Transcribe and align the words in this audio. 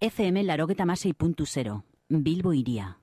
FM 0.00 0.44
larogeta 0.44 0.84
masei. 0.84 1.14
Bilbo 2.08 2.52
iria. 2.52 2.98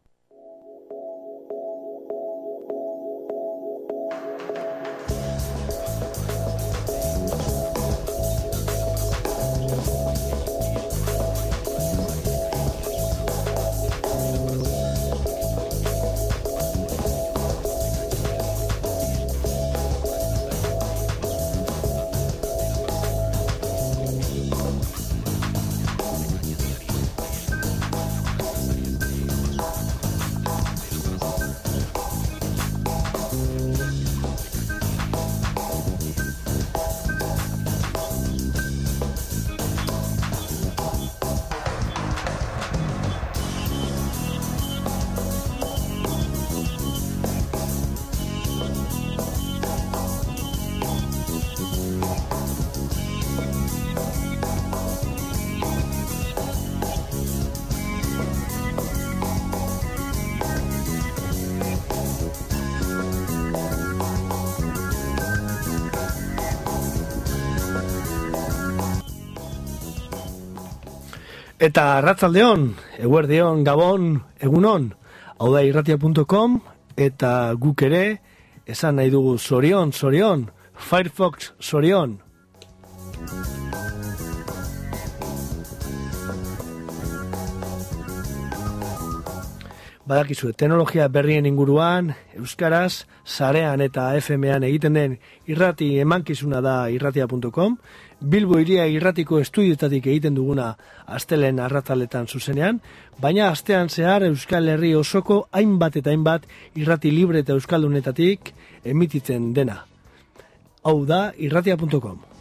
Eta 71.73 72.03
ratzaldeon, 72.05 72.67
eguerdeon, 73.01 73.63
gabon, 73.65 74.03
egunon, 74.45 74.83
hau 75.41 75.47
da 75.55 75.63
irratia.com, 75.65 76.59
eta 76.93 77.31
guk 77.57 77.81
ere, 77.87 78.01
esan 78.69 78.99
nahi 79.01 79.09
dugu 79.09 79.39
zorion, 79.39 79.89
zorion, 79.89 80.43
Firefox 80.77 81.49
zorion. 81.57 82.19
Badakizu, 90.05 90.53
teknologia 90.53 91.09
berrien 91.09 91.49
inguruan, 91.49 92.13
Euskaraz, 92.37 93.07
Sarean 93.25 93.81
eta 93.81 94.11
FM-ean 94.19 94.69
egiten 94.69 94.93
den 94.99 95.13
irrati 95.49 95.95
emankizuna 96.05 96.61
da 96.61 96.77
irratia.com, 96.93 97.79
Bilbo 98.23 98.55
iria 98.61 98.85
irratiko 98.87 99.41
estudietatik 99.43 100.05
egiten 100.07 100.37
duguna 100.37 100.69
astelen 101.17 101.59
arrataletan 101.59 102.29
zuzenean, 102.31 102.79
baina 103.19 103.49
astean 103.51 103.89
zehar 103.91 104.23
Euskal 104.29 104.71
Herri 104.71 104.93
osoko 104.95 105.41
hainbat 105.51 105.99
eta 105.99 106.13
hainbat 106.13 106.47
irrati 106.79 107.11
libre 107.11 107.43
eta 107.43 107.57
euskaldunetatik 107.59 108.53
emititzen 108.95 109.51
dena. 109.53 109.81
Hau 110.83 111.01
da 111.05 111.25
irratia.com. 111.35 112.32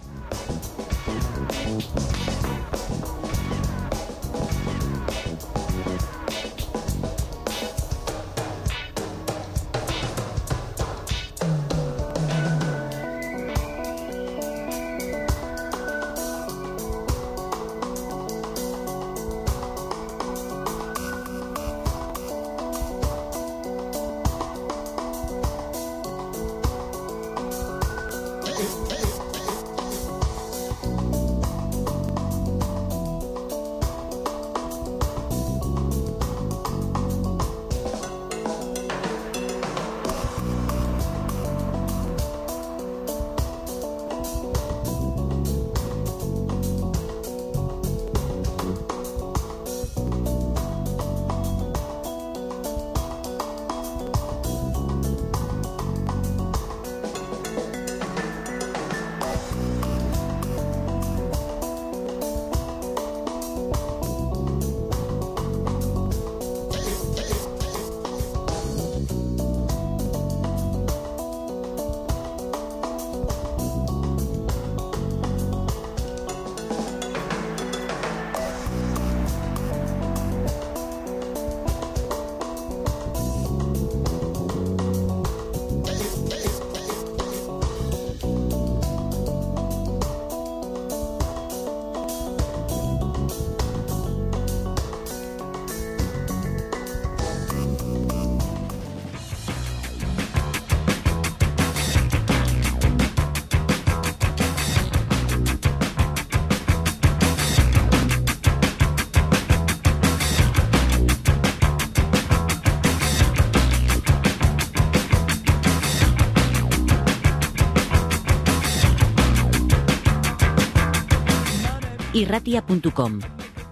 irratia.com. 122.23 123.19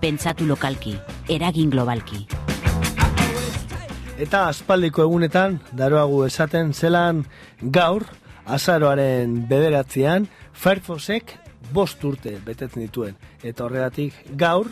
Pentsatu 0.01 0.47
lokalki, 0.49 0.97
eragin 1.29 1.71
globalki. 1.71 2.25
Eta 4.21 4.49
aspaldiko 4.51 5.05
egunetan, 5.07 5.61
daroagu 5.77 6.25
esaten 6.27 6.75
zelan 6.75 7.25
gaur, 7.61 8.05
azaroaren 8.45 9.39
bederatzean, 9.49 10.29
Firefoxek 10.53 11.37
bost 11.73 12.03
urte 12.05 12.35
betetzen 12.45 12.83
dituen. 12.85 13.17
Eta 13.43 13.65
horregatik 13.65 14.19
gaur, 14.41 14.69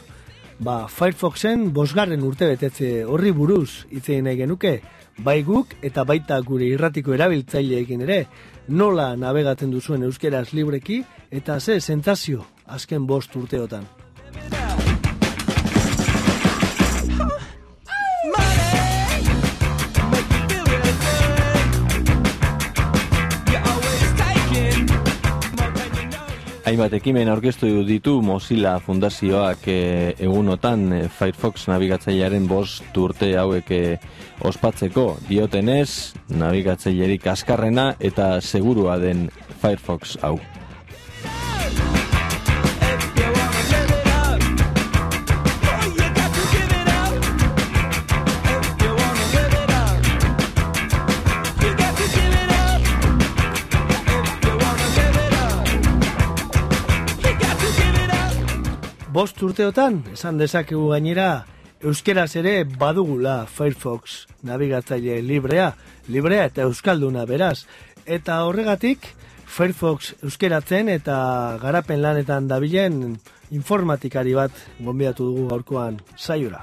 ba, 0.58 0.82
Firefoxen 0.92 1.70
bosgarren 1.72 2.26
urte 2.26 2.50
betetze 2.50 3.06
horri 3.06 3.32
buruz 3.32 3.86
itzein 3.88 4.28
nahi 4.28 4.42
genuke, 4.42 4.74
bai 5.24 5.40
guk 5.46 5.78
eta 5.82 6.04
baita 6.04 6.40
gure 6.44 6.68
irratiko 6.68 7.14
erabiltzaileekin 7.16 8.04
ere, 8.04 8.20
nola 8.68 9.14
navegatzen 9.16 9.72
duzuen 9.72 10.04
euskeraz 10.10 10.50
libreki, 10.52 11.02
eta 11.30 11.60
ze 11.60 11.80
sentazio 11.80 12.44
azken 12.68 13.06
bost 13.06 13.34
urteotan. 13.36 13.86
Hainbat 26.68 26.92
ekimen 26.98 27.30
aurkeztu 27.32 27.68
ditu 27.88 28.18
Mozilla 28.20 28.74
Fundazioak 28.84 29.62
e, 29.72 29.76
egunotan 30.20 30.82
e, 30.92 30.98
Firefox 31.08 31.64
nabigatzailearen 31.70 32.44
bost 32.50 33.00
urte 33.00 33.30
hauek 33.40 33.72
e, 33.72 33.80
ospatzeko 34.44 35.06
diotenez 35.30 36.12
nabigatzailerik 36.28 37.24
askarrena 37.32 37.94
eta 38.04 38.34
segurua 38.44 39.00
den 39.00 39.30
Firefox 39.62 40.18
hau. 40.20 40.36
Bost 59.18 59.40
urteotan, 59.42 59.96
esan 60.14 60.36
dezakegu 60.38 60.92
gainera, 60.92 61.42
euskeraz 61.82 62.36
ere 62.38 62.52
badugula 62.78 63.48
Firefox 63.50 64.28
nabigatzaile 64.46 65.16
librea, 65.26 65.72
librea 66.06 66.44
eta 66.46 66.62
euskalduna 66.68 67.24
beraz. 67.26 67.64
Eta 68.06 68.36
horregatik, 68.46 69.08
Firefox 69.42 70.12
euskeratzen 70.22 70.92
eta 70.94 71.18
garapen 71.58 71.98
lanetan 72.04 72.46
dabilen 72.46 73.18
informatikari 73.50 74.38
bat 74.38 74.54
gonbidatu 74.78 75.26
dugu 75.32 75.48
gaurkoan 75.50 75.98
saiora. 76.14 76.62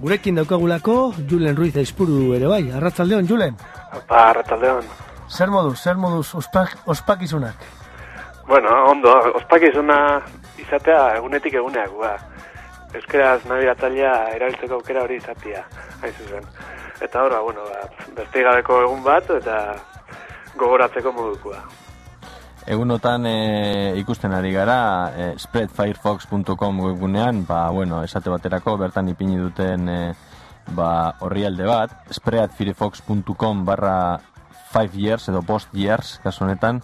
Gurekin 0.00 0.40
daukagulako, 0.40 1.00
Julen 1.28 1.56
Ruiz 1.56 1.76
Aizpuru 1.76 2.30
ere 2.32 2.48
bai, 2.48 2.62
arratzaldeon, 2.80 3.28
Julen? 3.28 3.58
Arratzaldeon. 4.08 4.94
Zer 5.34 5.50
moduz, 5.50 5.80
zer 5.82 5.96
moduz 5.98 6.28
ospak, 6.38 6.76
ospakizunak? 6.86 7.56
Bueno, 8.46 8.70
ondo, 8.86 9.10
ospakizuna 9.34 10.20
izatea 10.62 11.16
egunetik 11.16 11.56
eguneak, 11.58 11.94
ba. 11.98 12.12
Euskeraz 12.94 13.40
nabigatzailea 13.50 14.12
erabiltzeko 14.36 14.76
aukera 14.78 15.02
hori 15.02 15.16
izatea, 15.18 15.64
hain 16.02 16.12
zuzen. 16.14 16.44
Eta 17.02 17.24
horra, 17.24 17.40
bueno, 17.42 17.64
ba, 17.66 17.88
beste 18.14 18.44
gabeko 18.46 18.76
egun 18.84 19.02
bat, 19.02 19.32
eta 19.40 19.56
gogoratzeko 20.60 21.12
modukoa. 21.16 21.64
Egunotan 22.70 23.26
e, 23.26 23.38
ikusten 23.98 24.32
ari 24.32 24.52
gara, 24.54 24.76
e, 25.16 25.26
spreadfirefox.com 25.42 26.78
webgunean, 26.84 27.42
ba, 27.48 27.64
bueno, 27.74 28.04
esate 28.06 28.30
baterako 28.30 28.76
bertan 28.78 29.10
ipini 29.10 29.40
duten 29.40 29.90
e, 29.90 29.98
ba, 30.78 31.16
horrialde 31.26 31.66
bat, 31.66 31.98
spreadfirefox.com 32.20 33.66
barra 33.66 33.98
5 34.74 34.98
years 34.98 35.28
edo 35.30 35.42
post 35.46 35.70
years, 35.74 36.18
kasu 36.24 36.44
honetan, 36.44 36.80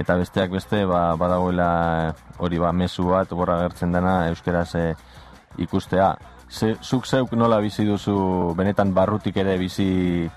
eta 0.00 0.16
besteak 0.16 0.50
beste 0.56 0.84
ba, 0.88 1.14
badagoela 1.20 2.14
hori 2.40 2.58
ba, 2.58 2.72
mesu 2.72 3.10
bat, 3.10 3.30
borra 3.36 3.60
gertzen 3.62 3.92
dena, 3.92 4.28
euskeraz 4.32 4.70
e, 4.80 4.86
ikustea. 5.60 6.14
Ze, 6.48 6.74
zuk 6.82 7.06
zeuk 7.06 7.32
nola 7.36 7.60
bizi 7.60 7.84
duzu 7.84 8.54
benetan 8.56 8.94
barrutik 8.94 9.36
ere 9.36 9.58
bizi 9.58 10.28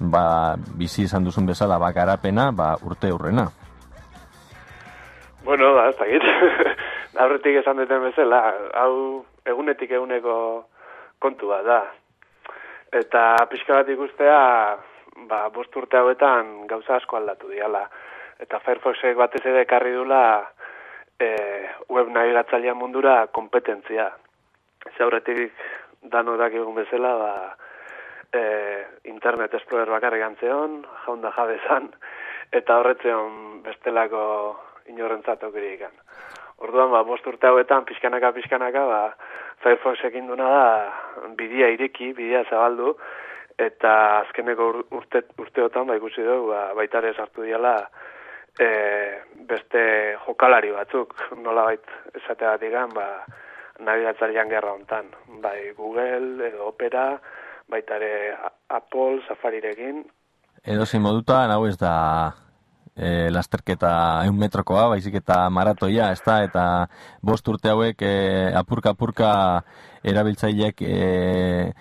ba, 0.00 0.56
bizi 0.78 1.06
izan 1.06 1.24
duzun 1.24 1.46
bezala 1.46 1.78
bakarapena 1.78 2.50
ba, 2.52 2.74
urte 2.82 3.12
urrena. 3.12 3.48
Bueno, 5.44 5.74
da, 5.74 5.88
ez 5.90 5.96
dakit. 5.98 6.22
Aurretik 7.22 7.58
esan 7.60 7.76
duten 7.76 8.02
bezala, 8.06 8.40
hau 8.78 9.24
egunetik 9.46 9.90
eguneko 9.90 10.36
kontua 11.22 11.60
da. 11.66 11.82
Eta 12.92 13.22
pixka 13.50 13.80
bat 13.80 13.90
ikustea, 13.92 14.38
ba, 15.28 15.48
bost 15.54 15.76
urte 15.76 15.98
hauetan 15.98 16.66
gauza 16.70 16.96
asko 16.96 17.18
aldatu 17.18 17.50
diala. 17.52 17.84
Eta 18.42 18.58
Firefoxek 18.64 19.16
batez 19.16 19.44
ere 19.46 19.62
ekarri 19.66 19.92
dula 19.94 20.22
e, 21.18 21.28
web 21.88 22.10
navigatzailea 22.10 22.74
mundura 22.74 23.26
kompetentzia. 23.34 24.08
Zaurretik 24.96 25.52
danodak 26.02 26.54
egun 26.58 26.74
bezala, 26.74 27.12
ba, 27.20 27.32
e, 28.32 28.42
Internet 29.12 29.54
Explorer 29.54 29.90
bakarrik 29.90 30.24
antzeon, 30.26 30.82
jaunda 31.06 31.32
jabezan, 31.36 31.90
eta 32.52 32.80
horretzeon 32.80 33.62
bestelako 33.66 34.24
inorrentzat 34.90 35.44
okirikan. 35.46 35.94
Orduan, 36.62 36.90
ba, 36.94 37.02
bost 37.06 37.26
urte 37.26 37.48
hauetan, 37.48 37.86
pixkanaka, 37.88 38.32
pixkanaka, 38.38 38.86
ba, 38.86 39.02
Firefox 39.62 40.02
ekin 40.08 40.26
duna 40.26 40.48
da, 40.50 40.66
bidia 41.38 41.68
ireki, 41.70 42.12
bidia 42.18 42.42
zabaldu, 42.50 42.96
eta 43.66 43.92
azkeneko 44.22 44.68
urte, 44.98 45.24
urteotan, 45.38 45.86
ba, 45.86 45.96
ikusi 46.00 46.24
dugu, 46.26 46.50
ba, 46.52 46.64
baitare 46.78 47.14
sartu 47.14 47.46
diala, 47.46 47.76
e, 48.58 48.68
beste 49.48 49.82
jokalari 50.26 50.72
batzuk, 50.74 51.14
nola 51.44 51.66
bait 51.70 51.94
esatea 52.20 52.56
bat 52.58 52.94
ba, 52.94 53.08
nabigatzarian 53.80 54.48
gerra 54.48 54.72
hontan. 54.72 55.10
Bai, 55.42 55.72
Google, 55.76 56.48
edo 56.48 56.68
Opera, 56.68 57.20
baitare 57.68 58.36
Apple, 58.68 59.22
Safarirekin. 59.28 60.04
Edo 60.64 60.86
zein 60.86 61.02
moduta, 61.02 61.44
hau 61.50 61.66
ez 61.66 61.76
da 61.78 61.94
e, 62.94 63.30
lasterketa 63.30 63.92
eun 64.26 64.38
metrokoa, 64.38 64.88
baizik 64.92 65.16
eta 65.22 65.48
maratoia, 65.50 66.12
ez 66.12 66.20
da, 66.24 66.42
eta 66.44 66.64
bost 67.22 67.48
urte 67.48 67.72
hauek 67.72 68.02
e, 68.02 68.14
apurka-apurka 68.58 69.32
erabiltzaileek 70.04 70.82
e, 70.86 71.72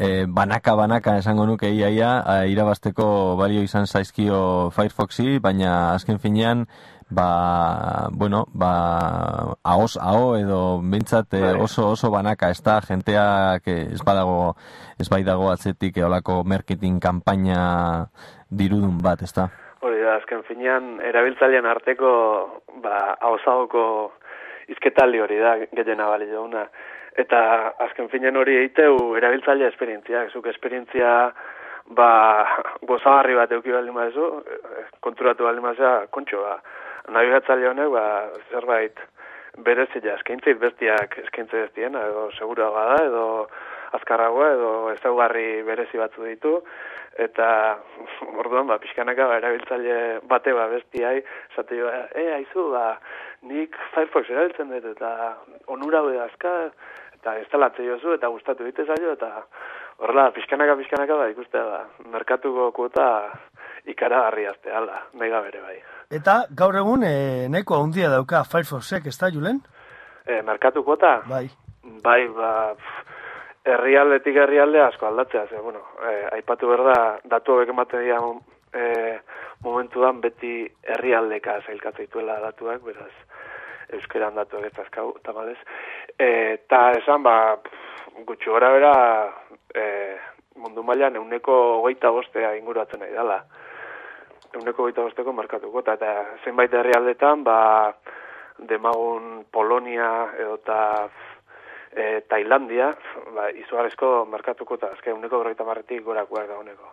e, 0.00 0.24
banaka 0.26 0.74
banaka 0.74 1.18
esango 1.20 1.44
nuke 1.46 1.68
iaia 1.68 2.44
irabasteko 2.48 3.36
balio 3.36 3.60
izan 3.62 3.86
zaizkio 3.86 4.70
Firefoxi, 4.72 5.38
baina 5.44 5.92
azken 5.92 6.18
finean 6.18 6.64
ba, 7.10 8.08
bueno, 8.12 8.46
ba, 8.54 9.56
ahoz, 9.64 9.98
aho 10.00 10.36
edo 10.38 10.80
bintzat 10.80 11.34
eh, 11.34 11.40
bai. 11.42 11.60
oso 11.60 11.90
oso 11.90 12.10
banaka, 12.10 12.50
ez 12.50 12.62
da, 12.62 12.80
jenteak 12.80 13.66
ez 13.66 14.02
badago, 14.06 14.54
ez 14.98 15.08
bai 15.10 15.22
dago 15.26 15.50
atzetik 15.50 15.98
eolako 15.98 16.44
marketing 16.44 17.00
kanpaina 17.02 18.06
dirudun 18.50 19.02
bat, 19.02 19.22
ez 19.26 19.32
da? 19.34 19.48
Hori 19.82 20.00
da, 20.04 20.16
azken 20.20 20.44
finean, 20.46 21.00
erabiltzailean 21.10 21.66
arteko, 21.66 22.12
ba, 22.84 23.16
ahozagoko 23.18 23.84
izketaldi 24.70 25.20
hori 25.20 25.40
da, 25.42 25.56
gehiena 25.74 26.06
bali 26.06 26.30
jauna. 26.30 26.68
Eta 27.18 27.40
azken 27.86 28.08
finean 28.08 28.36
hori 28.36 28.56
eiteu 28.56 29.16
erabiltzailea 29.18 29.68
esperientzia, 29.68 30.28
zuk 30.30 30.46
esperientzia 30.46 31.32
ba, 31.90 32.10
gozagarri 32.86 33.34
bat 33.34 33.52
euki 33.52 33.72
baldin 33.74 33.94
mazu, 33.94 34.28
eh, 34.46 34.84
konturatu 35.00 35.44
baldin 35.44 35.64
mazua, 35.64 36.06
kontxo, 36.10 36.42
ba, 36.42 36.60
nabigatzaile 37.10 37.68
honek 37.72 37.90
ba, 37.90 38.04
zerbait 38.50 39.00
berezia 39.58 40.14
eskaintzit 40.14 40.60
bestiak 40.60 41.18
eskaintze 41.24 41.66
bestiena 41.66 42.04
edo 42.06 42.28
segura 42.38 42.70
bada 42.70 43.02
edo 43.04 43.24
azkarragoa 43.98 44.52
edo 44.54 44.70
ezaugarri 44.94 45.62
berezi 45.66 45.98
batzu 45.98 46.24
ditu. 46.24 46.60
Eta 47.18 47.48
orduan 48.38 48.68
ba 48.70 48.78
pixkanaka 48.78 49.26
ba 49.26 49.40
erabiltzaile 49.40 50.20
bate 50.30 50.52
ba 50.54 50.68
bestiai 50.70 51.18
esate 51.50 51.76
jo 51.80 51.90
eh 51.90 52.28
aizu 52.36 52.70
ba 52.70 53.00
nik 53.42 53.76
Firefox 53.94 54.30
erabiltzen 54.30 54.70
dut 54.70 54.86
eta 54.94 55.36
onura 55.66 55.98
hau 55.98 56.14
azka 56.22 56.70
eta 57.20 57.36
instalatze 57.38 57.84
jozu 57.84 58.16
eta 58.16 58.28
gustatu 58.32 58.64
dite 58.64 58.84
zaio 58.88 59.12
eta 59.12 59.44
horrela 59.98 60.30
pixkanaka 60.32 60.76
pixkanaka 60.76 61.16
ba 61.16 61.28
ikustea 61.30 61.64
ba 61.64 61.80
merkatuko 62.12 62.72
kuota 62.72 63.06
ikaragarri 63.88 64.46
azteala, 64.46 65.04
mega 65.14 65.40
bere 65.44 65.60
bai. 65.64 65.76
Eta 66.20 66.36
gaur 66.56 66.76
egun 66.80 67.04
e, 67.06 67.48
nahiko 67.52 67.78
handia 67.80 68.10
dauka 68.12 68.42
Firefoxek, 68.44 69.06
ez 69.06 69.16
da, 69.20 69.30
Julen? 69.32 69.60
E, 70.26 70.40
merkatu 70.46 70.84
kuota? 70.84 71.20
Bai. 71.28 71.46
Bai, 72.04 72.20
ba, 72.36 72.50
herrialdetik 73.64 74.36
herrialde 74.42 74.82
asko 74.84 75.08
aldatzea, 75.08 75.46
ze, 75.48 75.60
bueno, 75.64 75.82
e, 76.04 76.14
aipatu 76.38 76.68
berda, 76.68 76.96
datu 77.30 77.56
hobek 77.56 77.72
ematen 77.72 78.04
dira 78.04 78.20
e, 78.72 78.84
momentuan 79.64 80.20
beti 80.20 80.54
herrialdeka 80.94 81.60
zailkatzen 81.66 82.06
dituela 82.06 82.38
datuak, 82.44 82.82
beraz, 82.84 83.12
euskeran 83.96 84.36
datuak 84.36 84.68
ez 84.68 84.76
azkau, 84.84 85.12
tamalez. 85.24 85.58
Eta 86.20 86.80
esan, 86.98 87.22
ba, 87.24 87.56
gutxu 88.28 88.52
gara 88.52 88.70
bera, 88.74 88.94
e, 89.72 89.84
mundu 90.60 90.84
mailan 90.84 91.16
euneko 91.16 91.56
hogeita 91.80 92.10
bostea 92.12 92.54
inguratzen 92.58 93.00
nahi 93.00 93.14
dela 93.16 93.40
euneko 94.54 94.86
gaita 94.88 95.04
bosteko 95.06 95.32
markatuko, 95.32 95.82
eta, 95.84 95.94
eta 95.98 96.44
zenbait 96.44 96.72
herrialdetan, 96.74 97.44
ba, 97.46 97.58
demagun 98.70 99.44
Polonia 99.52 100.10
edo 100.38 100.56
eta 100.58 100.80
e, 101.94 102.20
Tailandia, 102.28 102.90
ba, 103.36 103.50
izugarezko 103.62 104.26
markatuko, 104.30 104.80
eta 104.80 104.92
azke 104.96 105.14
euneko 105.14 105.44
gaita 105.46 105.66
marretik 105.68 106.04
gorakoak 106.06 106.50
da 106.50 106.58
honeko. 106.58 106.92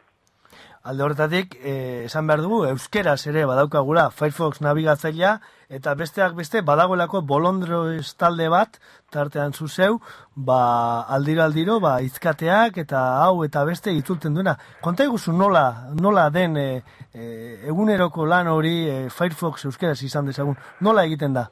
Alde 0.88 1.03
horretatik, 1.03 1.56
eh, 1.67 2.06
esan 2.06 2.27
behar 2.29 2.39
dugu, 2.39 2.62
euskeraz 2.70 3.20
ere 3.27 3.41
badaukagula 3.50 4.06
Firefox 4.15 4.62
nabigatzailea, 4.63 5.34
eta 5.77 5.94
besteak 6.00 6.36
beste 6.38 6.62
badagoelako 6.63 7.20
bolondro 7.27 7.82
talde 8.17 8.48
bat, 8.48 8.77
tartean 9.12 9.51
zuzeu, 9.51 9.98
ba, 10.50 10.60
aldiro 11.15 11.44
aldiro, 11.44 11.82
ba, 11.84 11.98
izkateak 12.06 12.79
eta 12.86 13.01
hau 13.25 13.44
eta 13.44 13.65
beste 13.67 13.91
itzulten 13.91 14.38
duena. 14.38 14.53
Konta 14.86 15.03
iguzu 15.03 15.36
nola, 15.36 15.65
nola 16.00 16.29
den 16.29 16.56
e, 16.62 16.70
eguneroko 17.67 18.24
lan 18.25 18.48
hori 18.48 18.77
e, 18.88 18.96
Firefox 19.12 19.67
euskeraz 19.67 20.00
izan 20.08 20.32
dezagun, 20.32 20.56
nola 20.79 21.03
egiten 21.10 21.36
da? 21.36 21.50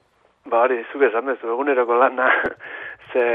Ba, 0.47 0.63
hori, 0.63 0.79
zuke 0.93 1.09
esan 1.09 1.27
dezu, 1.33 1.51
eguneroko 1.57 1.99
lana, 1.99 2.31
ze 3.11 3.27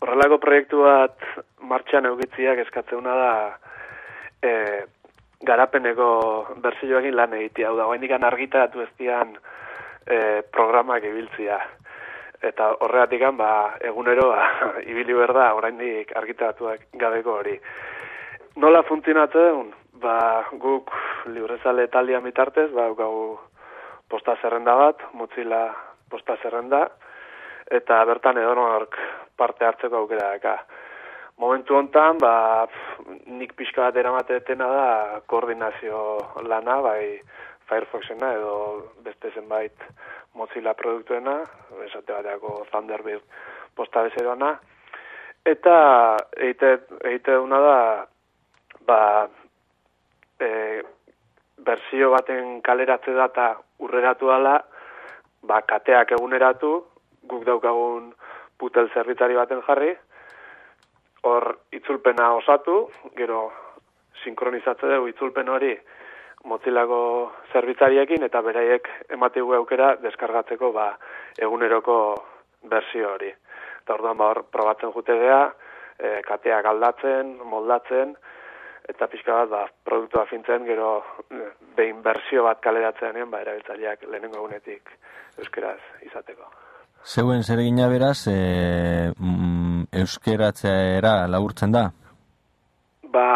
horrelako 0.00 0.40
proiektu 0.40 0.86
bat 0.88 1.30
martxan 1.68 2.08
eugitziak 2.14 2.64
eskatzeuna 2.64 3.20
da, 3.20 3.32
e, 4.40 4.56
garapeneko 5.42 6.08
bersioekin 6.62 7.16
lan 7.16 7.34
egitea, 7.34 7.68
hau 7.68 7.76
da, 7.76 7.86
guain 7.90 8.24
argitaratu 8.24 8.82
ez 8.82 8.90
dian 8.98 9.36
e, 10.06 10.42
programak 10.52 11.04
ibiltzia. 11.04 11.60
Eta 12.42 12.72
horregatik 12.80 13.22
ba, 13.36 13.76
egunero, 13.80 14.30
ba, 14.30 14.48
ibili 14.90 15.14
berda, 15.14 15.52
oraindik 15.54 16.16
argitaratuak 16.16 16.88
gabeko 16.94 17.38
hori. 17.40 17.58
Nola 18.56 18.82
funtzionatzen? 18.82 19.72
ba, 20.02 20.44
guk 20.58 20.90
librezale 21.30 21.86
talia 21.88 22.20
mitartez, 22.20 22.70
ba, 22.74 22.90
gau 22.98 23.38
posta 24.10 24.34
zerrenda 24.42 24.74
bat, 24.76 25.06
Mozilla 25.14 25.62
posta 26.10 26.36
zerrenda, 26.42 26.82
eta 27.70 28.02
bertan 28.08 28.40
edonork 28.42 28.98
parte 29.38 29.64
hartzeko 29.64 30.02
aukera 30.02 30.34
daka. 30.34 30.56
Momentu 31.42 31.74
hontan, 31.74 32.20
ba, 32.22 32.68
nik 33.26 33.56
pixka 33.58 33.88
bat 33.88 33.96
eramatetena 33.98 34.66
da 34.70 34.90
koordinazio 35.26 36.02
lana, 36.46 36.76
bai 36.84 37.18
Firefoxena 37.66 38.28
edo 38.36 38.52
beste 39.02 39.32
zenbait 39.34 39.82
Mozilla 40.38 40.74
produktuena, 40.78 41.40
esate 41.86 42.14
bateako 42.14 42.52
Thunderbird 42.70 43.24
posta 43.74 44.04
bezeroana, 44.06 44.52
eta 45.54 45.74
eite, 46.50 46.70
eite 47.10 47.34
duna 47.34 47.58
da, 47.66 47.76
ba, 48.86 49.00
e, 50.38 50.52
berzio 51.58 52.12
baten 52.14 52.60
kaleratze 52.62 53.16
data 53.18 53.48
urreratu 53.82 54.30
dela, 54.30 54.54
ba, 55.42 55.58
kateak 55.74 56.14
eguneratu, 56.20 56.72
guk 57.34 57.44
daukagun 57.50 58.12
putel 58.62 58.94
zerbitzari 58.94 59.42
baten 59.42 59.66
jarri, 59.66 59.96
hor 61.22 61.48
itzulpena 61.72 62.32
osatu, 62.34 62.86
gero 63.16 63.50
sinkronizatze 64.24 64.88
dugu 64.90 65.10
itzulpen 65.12 65.48
hori 65.48 65.74
motzilako 66.48 67.00
zerbitzariekin 67.52 68.26
eta 68.26 68.40
beraiek 68.42 68.88
ematigu 69.14 69.54
aukera 69.58 69.94
deskargatzeko 70.02 70.72
ba, 70.74 70.88
eguneroko 71.38 71.96
berzio 72.70 73.12
hori. 73.14 73.30
Eta 73.82 73.94
orduan 73.94 74.18
ba, 74.18 74.32
hor 74.32 74.44
probatzen 74.50 74.92
jute 74.94 75.16
gea, 75.20 75.42
e, 75.98 76.20
kateak 76.26 76.66
aldatzen, 76.72 77.36
moldatzen, 77.46 78.16
eta 78.90 79.06
pixka 79.10 79.42
bat 79.42 79.52
ba, 79.52 79.62
produktua 79.86 80.26
fintzen, 80.30 80.66
gero 80.66 80.96
e, 81.30 81.44
behin 81.78 82.02
berzio 82.02 82.46
bat 82.48 82.62
kaleratzen 82.64 83.22
ba, 83.30 83.42
erabiltzaileak 83.46 84.06
lehenengo 84.10 84.42
egunetik 84.42 84.90
euskeraz 85.38 85.78
izateko. 86.02 86.50
Zeuen 87.02 87.42
zer 87.42 87.58
beraz, 87.90 88.28
e, 88.30 89.10
mm, 89.18 89.61
euskeratzea 89.92 90.96
era 90.96 91.12
laburtzen 91.28 91.72
da? 91.72 91.84
Ba, 93.12 93.26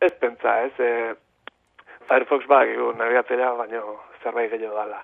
ez 0.00 0.12
pentsa, 0.20 0.58
ez. 0.66 0.74
E, 0.78 1.14
Firefox 2.06 2.46
ba, 2.50 2.62
egu 2.66 2.92
nabigatzea, 2.98 3.52
baina 3.58 3.82
zerbait 4.22 4.50
gehiago 4.50 4.76
dala. 4.78 5.00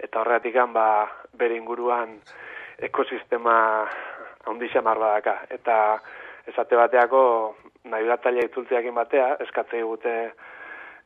Eta 0.00 0.20
horretik 0.20 0.56
ba, 0.72 0.86
bere 1.36 1.56
inguruan 1.56 2.18
ekosistema 2.78 3.86
handi 4.46 4.68
xamar 4.68 4.98
badaka. 4.98 5.36
Eta 5.50 5.76
esate 6.48 6.76
bateako 6.76 7.22
nabigatzailea 7.84 8.48
itzultzeakin 8.48 8.94
batea, 8.94 9.36
eskatzei 9.46 9.82
gute 9.82 10.14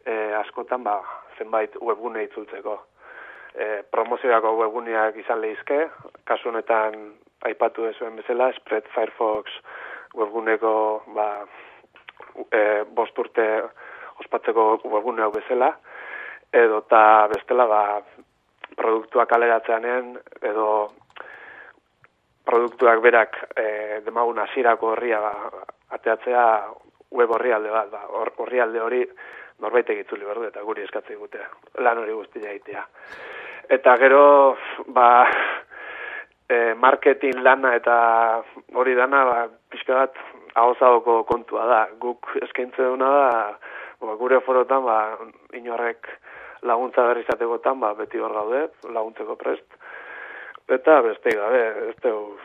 e, 0.06 0.14
askotan 0.42 0.82
ba, 0.82 1.00
zenbait 1.38 1.74
webgune 1.80 2.22
itzultzeko 2.28 2.78
e, 3.54 3.82
promozioako 3.90 4.56
webguneak 4.58 5.16
izan 5.22 5.40
lehizke, 5.40 5.88
kasu 6.28 6.50
honetan 6.50 7.14
aipatu 7.48 7.86
ezuen 7.90 8.16
bezala, 8.16 8.50
Spread 8.58 8.88
Firefox 8.94 9.52
webguneko 10.18 10.74
ba, 11.14 11.28
e, 12.50 12.60
bost 12.96 13.18
urte 13.18 13.46
ospatzeko 14.22 14.66
webgune 14.84 15.24
hau 15.24 15.32
bezala, 15.34 15.72
edo 16.54 16.82
eta 16.84 17.02
bestela 17.32 17.66
ba, 17.70 17.82
produktuak 18.76 19.32
aleratzeanen, 19.32 20.14
edo 20.42 20.68
produktuak 22.44 23.00
berak 23.02 23.38
e, 23.56 24.00
demagun 24.06 24.42
hasierako 24.42 24.94
horria 24.94 25.20
ba, 25.22 25.34
ateatzea 25.96 26.44
web 27.14 27.30
horri 27.30 27.54
alde 27.54 27.70
bat, 27.70 27.90
ba, 27.90 28.02
horri 28.42 28.60
alde 28.60 28.82
hori 28.82 29.04
norbait 29.62 29.90
egitzuli 29.94 30.26
berdu 30.26 30.48
eta 30.48 30.62
guri 30.66 30.82
eskatzei 30.82 31.16
gute, 31.16 31.40
lan 31.78 32.02
hori 32.02 32.12
guztia 32.18 32.50
egitea. 32.50 32.82
Eta 33.68 33.96
gero, 33.96 34.56
ba, 34.92 35.26
e, 36.48 36.74
marketing 36.74 37.40
lana 37.42 37.74
eta 37.76 37.96
hori 38.74 38.94
dana, 38.94 39.24
ba, 39.24 39.38
pixka 39.70 39.94
bat, 39.94 40.18
ahozagoko 40.54 41.22
kontua 41.28 41.66
da. 41.66 41.80
Guk 42.00 42.34
eskaintze 42.42 42.84
duna 42.84 43.10
da, 43.14 43.30
ba, 44.00 44.16
gure 44.20 44.40
forotan, 44.44 44.84
ba, 44.84 44.98
inorrek 45.56 46.08
laguntza 46.64 47.06
berri 47.08 47.24
izatekotan, 47.24 47.80
ba, 47.80 47.94
beti 47.98 48.20
hor 48.20 48.34
gaude, 48.36 48.66
laguntzeko 48.92 49.36
prest. 49.40 49.66
Eta 50.68 51.00
beste 51.04 51.32
gabe, 51.36 51.64
ez 51.90 51.96
dugu, 52.02 52.38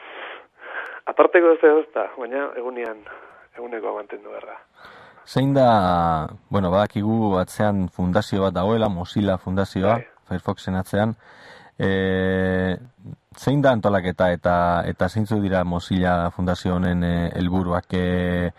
aparteko 1.07 1.55
ez 1.55 1.59
dugu, 1.63 2.07
baina 2.17 2.49
egunean, 2.59 3.03
eguneko 3.57 3.95
mantendu 3.95 4.35
berra. 4.35 4.57
Zein 5.29 5.53
da, 5.53 6.27
bueno, 6.49 6.71
badakigu 6.73 7.35
atzean 7.37 7.87
fundazio 7.93 8.41
bat 8.47 8.55
dagoela, 8.55 8.89
Mozilla 8.89 9.37
fundazioa, 9.37 9.99
bai. 9.99 10.07
Firefoxen 10.29 10.77
atzean, 10.79 11.15
e, 11.77 12.77
zein 13.37 13.63
da 13.65 13.73
antolaketa 13.75 14.31
eta 14.35 14.55
eta 14.87 15.09
zeintzu 15.09 15.41
dira 15.41 15.63
Mozilla 15.63 16.29
Fundazio 16.35 16.75
honen 16.77 17.03
e, 17.03 17.15
helburuak? 17.39 17.97
E, 17.97 18.51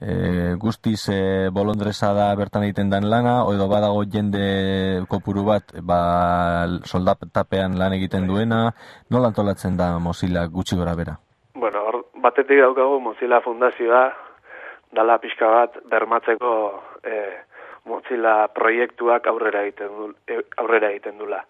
e, 0.00 0.54
guztiz 0.58 1.08
e, 1.08 1.50
bolondresa 1.50 2.12
da 2.14 2.28
bertan 2.36 2.64
egiten 2.66 2.90
dan 2.90 3.08
lana, 3.10 3.40
edo 3.54 3.68
badago 3.70 4.04
jende 4.04 5.02
kopuru 5.10 5.44
bat 5.48 5.74
ba, 5.82 6.66
soldatapean 6.84 7.78
lan 7.78 7.96
egiten 7.98 8.28
duena, 8.28 8.68
nola 9.10 9.32
antolatzen 9.32 9.76
da 9.76 9.96
Mozilla 9.98 10.46
gutxi 10.46 10.76
gora 10.76 10.94
bera? 10.94 11.18
Bueno, 11.54 11.82
or, 11.90 12.04
batetik 12.22 12.62
daukagu 12.62 13.00
Mozilla 13.00 13.42
Fundazioa 13.44 14.06
dala 14.94 15.18
pixka 15.20 15.48
bat 15.52 15.82
bermatzeko 15.90 16.52
e, 17.04 17.14
Mozilla 17.88 18.36
proiektuak 18.54 19.26
aurrera 19.26 19.64
egiten 19.66 19.96
du, 19.96 20.12
e, 20.28 20.40
aurrera 20.60 20.92
egiten 20.92 21.18
dula. 21.18 21.42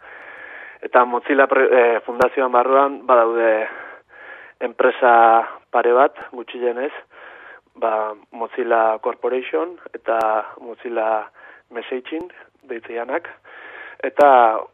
Eta 0.84 1.04
Mozilla 1.04 1.48
e, 1.50 2.00
fundazioan 2.06 2.54
barruan 2.54 3.00
badaude 3.06 3.52
enpresa 4.62 5.12
pare 5.74 5.92
bat 5.94 6.18
gutxienez, 6.32 6.92
ba 7.78 8.14
Mozilla 8.32 8.98
Corporation 9.02 9.76
eta 9.94 10.18
Mozilla 10.60 11.28
Messaging 11.70 12.30
deitzeanak 12.70 13.28
eta 14.04 14.28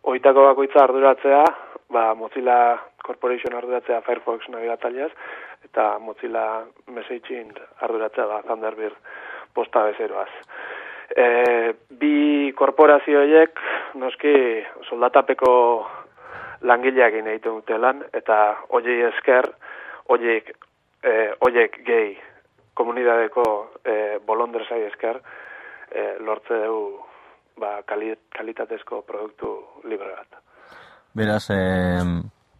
hoitako 0.04 0.48
bakoitza 0.50 0.84
arduratzea, 0.84 1.44
ba 1.92 2.04
Mozilla 2.14 2.78
Corporation 3.04 3.56
arduratzea 3.56 4.00
Firefox 4.06 4.48
nabigatzaileaz 4.48 5.10
eta 5.68 5.98
Mozilla 6.00 6.64
Messaging 6.88 7.52
arduratzea 7.84 8.26
da 8.30 8.42
Thunderbird 8.48 8.96
posta 9.54 9.84
bezeroaz 9.90 10.30
e, 11.16 11.74
bi 11.90 12.52
korporazio 12.56 13.20
horiek 13.20 13.60
noski 14.00 14.34
soldatapeko 14.88 15.52
langileak 16.62 17.14
egiten 17.20 17.60
dute 17.60 17.78
lan 17.78 18.04
eta 18.12 18.56
hoiei 18.72 19.02
esker 19.10 19.50
hoiek 20.08 20.54
eh 21.04 21.32
hoiek 21.40 21.80
gehi 21.86 22.16
komunidadeko 22.74 23.44
eh 23.84 24.20
bolondresai 24.26 24.82
esker 24.88 25.20
eh 25.92 26.16
lortze 26.20 26.64
dugu 26.64 27.04
ba 27.60 27.82
kalitatezko 27.86 29.02
produktu 29.02 29.48
libre 29.84 30.10
bat. 30.16 30.40
Beraz, 31.14 31.50
eh 31.50 32.02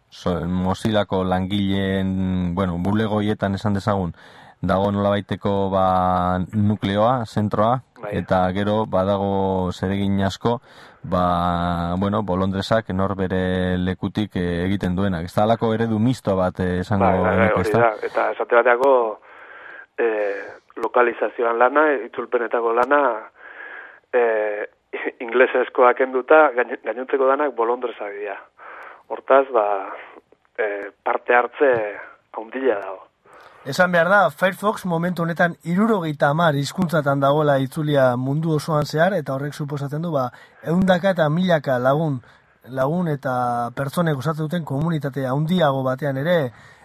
so, 0.09 0.39
Mozilako 0.47 1.23
langileen, 1.23 2.55
bueno, 2.55 2.77
bulegoietan 2.79 3.55
esan 3.55 3.73
dezagun, 3.73 4.13
dago 4.61 4.91
nolabaiteko 4.91 5.69
ba, 5.69 6.39
nukleoa, 6.53 7.25
zentroa. 7.25 7.81
Eta 8.11 8.51
gero 8.53 8.85
badago 8.85 9.71
zeregin 9.71 10.21
asko, 10.23 10.59
ba, 11.03 11.95
bueno, 11.97 12.23
bolondresak 12.23 12.89
nor 12.89 13.15
bere 13.15 13.77
lekutik 13.77 14.35
eh, 14.35 14.65
egiten 14.65 14.95
duena. 14.95 15.21
Ez 15.21 15.33
da 15.33 15.43
alako 15.43 15.73
eredu 15.73 15.99
misto 15.99 16.35
bat 16.35 16.59
eh, 16.59 16.79
esango 16.79 17.05
bai, 17.05 17.37
bai, 17.37 17.49
bai, 17.55 17.71
da. 17.71 17.93
Eta 18.03 18.31
esate 18.31 18.55
bateako 18.55 18.91
eh, 19.97 20.43
lokalizazioan 20.81 21.59
lana, 21.59 21.85
itzulpenetako 22.07 22.73
lana, 22.73 23.01
eh, 24.13 24.65
inglesezkoak 25.19 26.01
enduta, 26.05 26.49
gainontzeko 26.55 27.27
danak 27.29 27.55
bolondresak 27.55 28.13
dira. 28.19 28.37
Hortaz, 29.07 29.45
ba, 29.53 29.65
eh, 30.57 30.91
parte 31.03 31.35
hartze 31.35 31.71
haundila 32.33 32.79
dago. 32.79 33.04
Esan 33.65 33.91
behar 33.91 34.09
da, 34.11 34.17
Firefox 34.29 34.83
momentu 34.85 35.23
honetan 35.23 35.55
irurogeita 35.65 36.27
amar 36.29 36.53
hizkuntzatan 36.53 37.23
dagoela 37.23 37.55
itzulia 37.57 38.11
mundu 38.15 38.51
osoan 38.53 38.85
zehar, 38.85 39.15
eta 39.17 39.33
horrek 39.33 39.55
suposatzen 39.57 40.03
du, 40.05 40.11
ba, 40.13 40.27
eundaka 40.69 41.15
eta 41.15 41.25
milaka 41.33 41.79
lagun, 41.81 42.19
lagun 42.69 43.09
eta 43.09 43.33
pertsonek 43.73 44.21
osatzen 44.21 44.45
duten 44.45 44.67
komunitate 44.69 45.25
handiago 45.25 45.81
batean 45.81 46.21
ere 46.21 46.35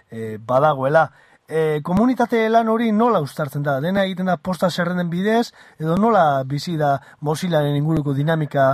e, 0.09 0.39
badagoela. 0.41 1.05
E, 1.45 1.83
komunitate 1.85 2.47
lan 2.49 2.73
hori 2.73 2.89
nola 2.91 3.21
ustartzen 3.21 3.61
da? 3.61 3.77
Dena 3.83 4.07
egiten 4.09 4.33
da 4.33 4.39
posta 4.41 4.71
zerrenden 4.71 5.13
bidez, 5.13 5.51
edo 5.77 5.99
nola 6.01 6.41
bizi 6.49 6.79
da 6.81 6.95
Mozillaren 7.21 7.77
inguruko 7.77 8.17
dinamika 8.17 8.71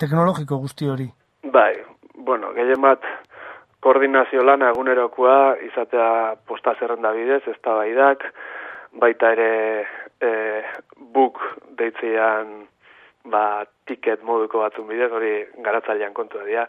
teknologiko 0.00 0.56
guzti 0.64 0.88
hori? 0.88 1.10
Bai, 1.52 1.74
bueno, 2.24 2.54
gehien 2.56 2.80
bat 2.80 3.04
koordinazio 3.80 4.42
lana 4.44 4.70
egunerokoa 4.74 5.56
izatea 5.66 6.36
posta 6.46 6.74
zerrenda 6.78 7.12
bidez, 7.16 7.42
ez 7.48 7.56
da 7.64 7.76
baidak, 7.78 8.26
baita 9.00 9.32
ere 9.36 9.52
e, 10.20 10.32
book 11.14 11.40
deitzean 11.78 12.66
ba, 13.32 13.64
tiket 13.88 14.22
moduko 14.24 14.60
batzun 14.64 14.88
bidez, 14.88 15.10
hori 15.12 15.32
garatzailean 15.64 16.14
kontu 16.16 16.42
dira. 16.44 16.66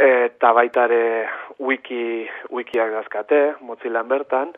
Eta 0.00 0.52
baita 0.56 0.86
ere 0.88 1.28
wiki, 1.58 2.28
wikiak 2.50 2.92
dazkate, 2.94 3.40
Mozilla 3.60 4.02
bertan. 4.02 4.52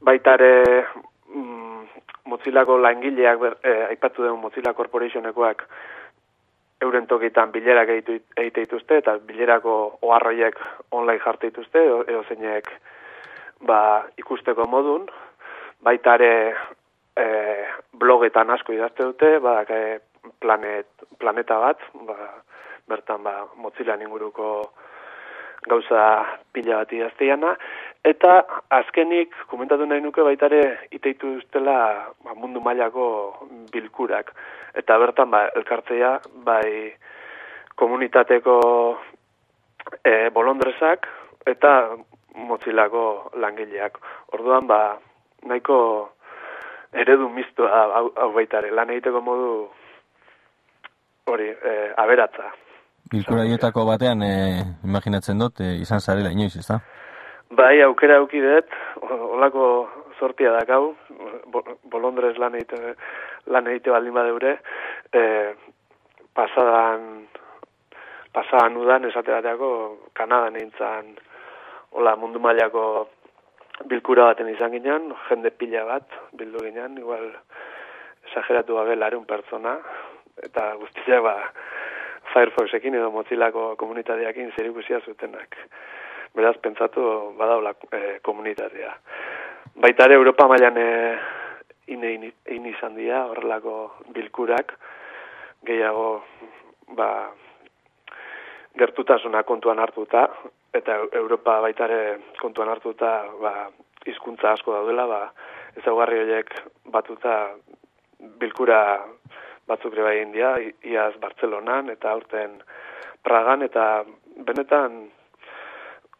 Baita 0.00 0.36
ere 0.38 0.84
mm, 1.28 1.88
Mozillako 2.32 2.78
langileak, 2.80 3.42
eh, 3.62 3.88
aipatu 3.90 4.24
den 4.24 4.40
Mozilla 4.40 4.72
Corporationekoak 4.74 5.66
euren 6.82 7.06
tokitan 7.06 7.52
bilerak 7.54 7.90
egite 7.94 8.64
dituzte, 8.64 8.98
eta 9.02 9.16
bilerako 9.26 9.74
oharroiek 10.02 10.58
online 10.90 11.22
jarte 11.22 11.50
dituzte, 11.50 11.82
edo 11.82 12.22
zeinek 12.28 12.70
ba, 13.66 13.80
ikusteko 14.18 14.66
modun, 14.70 15.06
baita 15.82 16.16
ere 16.18 16.32
e, 17.16 17.26
blogetan 17.98 18.50
asko 18.50 18.74
idazte 18.74 19.06
dute, 19.10 19.36
ba, 19.44 19.60
e, 19.68 19.98
planet, 20.42 20.88
planeta 21.18 21.58
bat, 21.62 21.82
ba, 22.08 22.18
bertan 22.90 23.22
ba, 23.26 23.36
Mozilla 23.56 23.98
inguruko 24.00 24.72
gauza 25.68 26.02
pila 26.52 26.80
bat 26.82 26.92
idazteiana, 26.92 27.54
eta 28.04 28.40
azkenik, 28.74 29.36
komentatu 29.50 29.86
nahi 29.86 30.02
nuke 30.02 30.24
baita 30.26 30.50
ere, 30.50 30.88
iteitu 30.90 31.36
duztela 31.36 31.76
ba, 32.24 32.34
mundu 32.34 32.60
mailako 32.64 33.06
bilkurak, 33.70 34.34
eta 34.74 34.98
bertan 34.98 35.30
ba, 35.30 35.46
elkartzea, 35.56 36.12
bai 36.46 36.92
komunitateko 37.76 38.56
e, 40.04 40.30
bolondrezak, 40.34 41.08
eta 41.46 41.96
motzilako 42.48 43.32
langileak. 43.40 43.98
Orduan, 44.32 44.66
ba, 44.66 44.96
nahiko 45.48 45.78
eredu 46.92 47.28
miztua 47.32 47.84
hau, 47.96 48.10
hau 48.16 48.32
baitare, 48.36 48.70
lan 48.70 48.92
egiteko 48.94 49.22
modu 49.24 49.52
hori, 51.32 51.48
e, 51.48 51.76
aberatza. 51.96 52.52
Bilkura 53.12 53.44
dietako 53.48 53.84
batean, 53.88 54.22
e, 54.24 54.34
imaginatzen 54.84 55.40
dut, 55.40 55.60
e, 55.60 55.76
izan 55.84 56.00
zarela 56.00 56.32
inoiz, 56.32 56.54
ez 56.56 56.68
da? 56.68 56.80
Bai, 57.52 57.82
aukera 57.84 58.16
aukidet, 58.22 58.70
olako 59.04 59.66
sortia 60.18 60.54
dakau, 60.54 60.94
bolondrez 61.92 62.36
lan 62.40 62.54
egite, 62.56 62.94
lan 63.46 63.66
egite 63.66 63.90
baldin 63.90 64.14
badeure, 64.14 64.58
e, 65.12 65.22
pasadan, 66.34 67.26
pasadan 68.32 68.76
udan, 68.76 69.08
esate 69.10 69.34
bateako, 69.34 69.70
Kanadan 70.14 70.56
eintzan, 70.60 71.16
hola, 71.92 72.16
mundu 72.16 72.40
mailako 72.40 73.08
bilkura 73.88 74.30
baten 74.30 74.48
izan 74.52 74.72
ginen, 74.72 75.12
jende 75.28 75.50
pila 75.50 75.84
bat 75.88 76.18
bildu 76.38 76.62
ginen, 76.64 76.98
igual 76.98 77.30
esageratu 78.30 78.78
gabe 78.78 78.96
larun 78.96 79.26
pertsona, 79.26 79.78
eta 80.42 80.72
guztia 80.80 81.20
ba, 81.20 81.36
Firefoxekin 82.32 82.94
edo 82.94 83.10
Mozillako 83.10 83.74
komunitateakin 83.76 84.52
zer 84.56 84.70
zutenak. 85.04 85.56
Beraz, 86.34 86.56
pentsatu 86.62 87.34
badaula 87.36 87.74
e, 87.92 88.20
komunitatea. 88.22 88.94
Baita 89.76 90.04
ere, 90.04 90.14
Europa 90.14 90.46
mailan 90.48 90.76
e, 90.78 91.18
ine, 91.86 92.32
izan 92.46 92.96
dira, 92.96 93.26
horrelako 93.30 93.76
bilkurak, 94.14 94.74
gehiago, 95.66 96.22
ba, 96.96 97.08
gertutasuna 98.78 99.42
kontuan 99.42 99.78
hartuta, 99.78 100.26
eta 100.72 100.96
Europa 101.12 101.60
baitare 101.60 102.18
kontuan 102.40 102.70
hartuta 102.72 103.12
ba, 103.40 103.52
izkuntza 104.08 104.52
asko 104.52 104.72
daudela, 104.74 105.06
ba, 105.06 105.20
ezaugarri 105.80 106.22
horiek 106.22 106.54
batuta 106.92 107.36
bilkura 108.40 108.80
batzuk 109.68 109.94
ere 109.94 110.06
bai 110.06 110.16
india, 110.22 110.54
iaz 110.84 111.14
Bartzelonan 111.20 111.90
eta 111.92 112.10
aurten 112.12 112.58
Pragan, 113.22 113.62
eta 113.62 114.02
benetan 114.48 115.04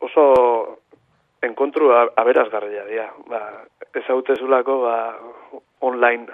oso 0.06 0.24
enkontru 1.42 1.90
aberazgarria 1.92 2.86
dira. 2.88 3.10
Ba, 3.28 3.42
ez 3.94 4.38
zulako 4.38 4.80
ba, 4.86 4.96
online, 5.80 6.26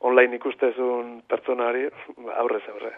online 0.00 0.36
ikustezun 0.36 1.22
pertsonari 1.28 1.88
ba, 2.16 2.36
aurrez 2.42 2.62
aurre. 2.68 2.92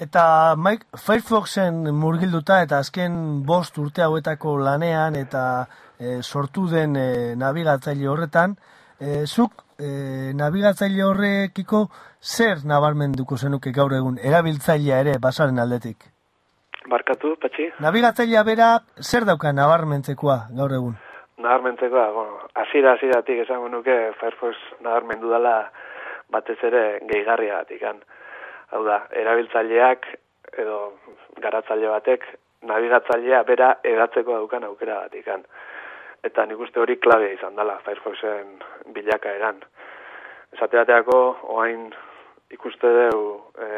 Eta 0.00 0.54
Mike, 0.56 0.86
Firefoxen 0.96 1.84
murgilduta 1.94 2.62
eta 2.64 2.78
azken 2.80 3.42
bost 3.44 3.76
urte 3.78 4.02
hauetako 4.02 4.56
lanean 4.58 5.18
eta 5.20 5.66
e, 5.98 6.22
sortu 6.22 6.64
den 6.70 6.96
e, 6.96 7.34
nabigatzaile 7.36 8.08
horretan, 8.08 8.56
e, 8.98 9.26
zuk 9.26 9.66
e, 9.76 10.32
nabigatzaile 10.38 11.04
horrekiko 11.04 11.84
zer 12.22 12.64
nabarmenduko 12.64 13.36
zenuke 13.36 13.72
gaur 13.76 13.92
egun, 13.92 14.18
erabiltzailea 14.22 15.04
ere 15.04 15.18
basaren 15.20 15.58
aldetik? 15.58 16.11
Barkatu, 16.90 17.36
patxi? 17.42 17.68
Nabigatzailea 17.80 18.42
bera 18.46 18.68
zer 19.00 19.26
dauka 19.28 19.52
nabarmentzekoa 19.52 20.38
gaur 20.58 20.74
egun? 20.78 20.96
Nabarmentzekoa, 21.42 22.08
bueno, 22.14 22.40
azira 22.54 22.96
aziratik 22.96 23.44
esango 23.44 23.68
nuke 23.68 23.96
Firefox 24.20 24.56
nabarmendu 24.80 25.30
dela 25.30 25.56
batez 26.32 26.58
ere 26.64 26.82
gehigarria 27.10 27.62
batikan 27.62 28.02
hau 28.72 28.82
da, 28.86 29.02
erabiltzaileak 29.22 30.06
edo 30.58 30.78
garatzaile 31.44 31.90
batek 31.92 32.24
nabigatzailea 32.68 33.42
bera 33.48 33.72
edatzeko 33.84 34.38
daukan 34.38 34.64
aukera 34.68 35.02
bat 35.04 35.14
ikan. 35.18 35.44
Eta 36.22 36.46
nik 36.46 36.60
uste 36.62 36.80
hori 36.80 36.98
klabe 37.02 37.32
izan 37.34 37.56
dela 37.58 37.78
Firefoxen 37.84 38.54
bilaka 38.94 39.32
eran. 39.38 39.58
Esate 40.54 40.78
bateako, 40.78 41.18
oain 41.56 41.88
ikuste 42.52 42.88
deu 42.98 43.22
e, 43.58 43.68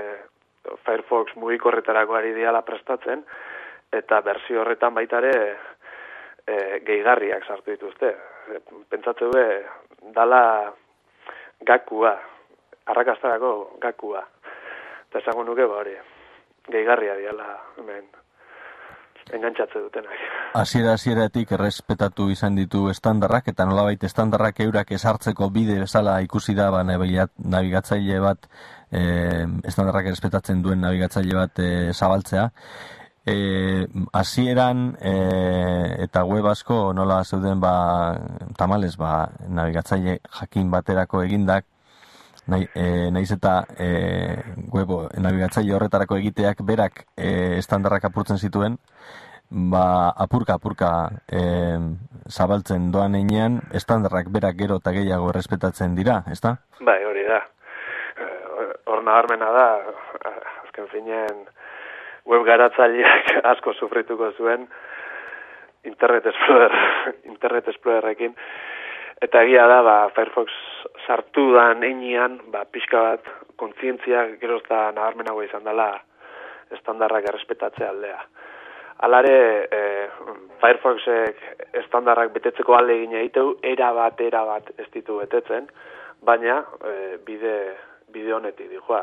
Firefox 0.85 1.37
mugikorretarako 1.40 2.16
ari 2.16 2.33
diala 2.37 2.62
prestatzen, 2.66 3.24
eta 3.92 4.20
berzio 4.24 4.62
horretan 4.62 4.94
baitare 4.94 5.35
e, 5.44 6.57
gehigarriak 6.87 7.46
sartu 7.46 7.74
dituzte. 7.74 8.14
E, 8.48 8.61
pentsatze 8.90 9.31
du, 9.31 9.44
dala 10.16 10.42
gakua, 11.61 12.16
arrakastarako 12.87 13.55
gakua. 13.83 14.24
Eta 15.09 15.22
esango 15.22 15.44
nuke 15.46 15.68
ba 15.70 15.81
hori, 15.85 15.96
gehigarria 16.68 17.16
diala 17.20 17.48
hemen 17.79 18.23
engantxatze 19.32 19.80
dutenak. 19.87 20.12
Hasiera 20.60 20.94
hasieratik 20.94 21.52
errespetatu 21.56 22.28
izan 22.30 22.54
ditu 22.58 22.88
estandarrak 22.90 23.48
eta 23.50 23.66
nolabait 23.66 24.04
estandarrak 24.06 24.60
eurak 24.62 24.92
esartzeko 24.94 25.48
bide 25.50 25.80
bezala 25.80 26.20
ikusi 26.22 26.54
da 26.54 26.70
ba, 26.70 26.84
nabigatzaile 26.84 28.20
bat 28.22 28.46
e, 28.92 29.00
estandarrak 29.66 30.12
errespetatzen 30.12 30.62
duen 30.62 30.84
nabigatzaile 30.87 31.34
bat 31.40 31.58
e, 31.58 31.70
zabaltzea. 31.92 32.46
E, 33.26 33.37
hasieran 34.12 34.87
e, 35.00 35.14
eta 36.06 36.22
web 36.28 36.46
asko 36.52 36.92
nola 36.94 37.22
zeuden 37.24 37.58
ba, 37.60 37.74
tamales 38.56 38.94
ba, 39.00 39.30
nabigatzaile 39.48 40.20
jakin 40.38 40.70
baterako 40.70 41.24
egindak 41.24 41.66
nahi, 42.50 42.66
e, 42.74 43.11
nahiz 43.14 43.30
eta 43.37 43.54
e, 43.80 43.88
webo 44.72 45.04
nabigatzaile 45.20 45.74
horretarako 45.76 46.18
egiteak 46.20 46.62
berak 46.66 47.04
e, 47.16 47.59
estandarrak 47.59 48.04
apurtzen 48.11 48.38
zituen, 48.38 48.78
ba, 49.50 50.12
apurka 50.26 50.59
apurka 50.59 50.90
e, 51.28 51.42
zabaltzen 52.28 52.90
doan 52.92 53.16
einean, 53.18 53.61
estandarrak 53.72 54.30
berak 54.35 54.59
gero 54.61 54.80
eta 54.83 54.94
gehiago 54.96 55.30
errespetatzen 55.33 55.96
dira, 55.98 56.22
ezta? 56.33 56.57
Bai, 56.80 57.00
hori 57.04 57.26
da. 57.28 57.42
Hor 58.87 59.02
nabarmena 59.02 59.50
da, 59.52 59.68
azken 60.64 60.88
finean, 60.92 61.44
web 62.28 62.44
garatzaileak 62.46 63.37
asko 63.52 63.74
sufrituko 63.78 64.33
zuen, 64.38 64.68
Internet 65.85 66.26
Explorer, 66.26 66.72
Internet 67.33 67.68
Explorerrekin, 67.68 68.37
eta 69.22 69.42
egia 69.42 69.66
da, 69.70 69.83
ba, 69.83 69.96
Firefox 70.16 70.53
sartu 71.07 71.53
da 71.55 71.72
neinean, 71.74 72.40
ba, 72.53 72.64
pixka 72.64 73.03
bat, 73.03 73.31
kontzientzia 73.57 74.27
gerozta 74.40 74.90
nabarmenago 74.96 75.44
izan 75.46 75.64
dela 75.64 75.92
estandarrak 76.74 77.29
errespetatzea 77.31 77.90
aldea. 77.90 78.18
Alare, 79.07 79.68
e, 79.70 79.81
Firefoxek 80.62 81.40
estandarrak 81.83 82.33
betetzeko 82.35 82.77
alde 82.77 82.96
egin 83.00 83.16
egiteu, 83.20 83.57
era 83.62 83.90
bat, 83.92 84.20
era 84.20 84.44
bat 84.48 84.70
ez 84.79 84.87
ditu 84.94 85.18
betetzen, 85.20 85.66
baina 86.24 86.61
e, 86.81 86.94
bide, 87.27 87.57
bide 88.14 88.35
honetik 88.35 88.70
dijoa. 88.70 89.03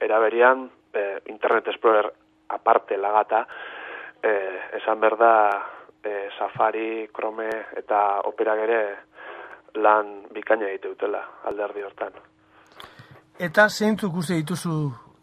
Era 0.00 0.18
berian, 0.24 0.68
e, 0.92 1.04
Internet 1.32 1.68
Explorer 1.68 2.10
aparte 2.56 2.96
lagata, 2.96 3.44
e, 4.22 4.32
esan 4.80 5.00
berda, 5.00 5.34
e, 6.02 6.28
Safari, 6.38 7.08
Chrome 7.12 7.50
eta 7.76 8.20
Opera 8.24 8.56
gere 8.56 8.80
lan 9.74 10.26
bikaina 10.34 10.68
egite 10.68 10.88
dutela 10.88 11.22
alderdi 11.44 11.82
hortan. 11.82 12.12
Eta 13.38 13.68
zeintzuk 13.68 14.16
uste 14.22 14.36
dituzu 14.36 14.74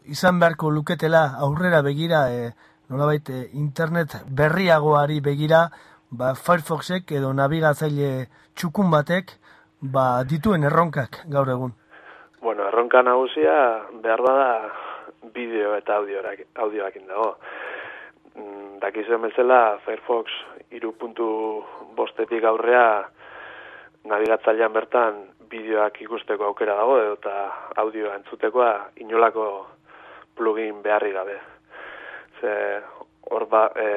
izan 0.06 0.40
beharko 0.40 0.72
luketela 0.72 1.38
aurrera 1.46 1.82
begira, 1.82 2.28
e, 2.32 2.52
nolabait 2.90 3.30
e, 3.30 3.44
internet 3.54 4.16
berriagoari 4.28 5.20
begira, 5.22 5.68
ba, 6.10 6.34
Firefoxek 6.36 7.12
edo 7.20 7.34
nabigatzaile 7.34 8.28
txukun 8.56 8.92
batek 8.92 9.36
ba, 9.82 10.24
dituen 10.24 10.64
erronkak 10.64 11.24
gaur 11.30 11.50
egun. 11.52 11.74
Bueno, 12.42 12.68
erronka 12.68 13.02
nagusia 13.04 13.58
behar 14.04 14.22
bada 14.24 14.50
bideo 15.34 15.76
eta 15.76 15.98
audioak, 15.98 16.46
audioak 16.56 17.00
dago. 17.08 17.36
Mm, 18.36 18.80
Dakizuen 18.82 19.22
bezala 19.22 19.80
Firefox 19.86 20.32
bostetik 21.98 22.44
aurrea 22.44 23.10
nabigatzailean 24.08 24.74
bertan 24.74 25.20
bideoak 25.52 26.02
ikusteko 26.04 26.50
aukera 26.50 26.76
dago 26.80 26.98
eta 27.14 27.34
audioa 27.84 28.16
entzutekoa 28.20 28.72
inolako 29.04 29.48
plugin 30.38 30.82
beharri 30.84 31.12
gabe. 31.16 31.38
Ze 32.40 32.54
hor 33.32 33.48
ba, 33.50 33.68
e, 33.76 33.88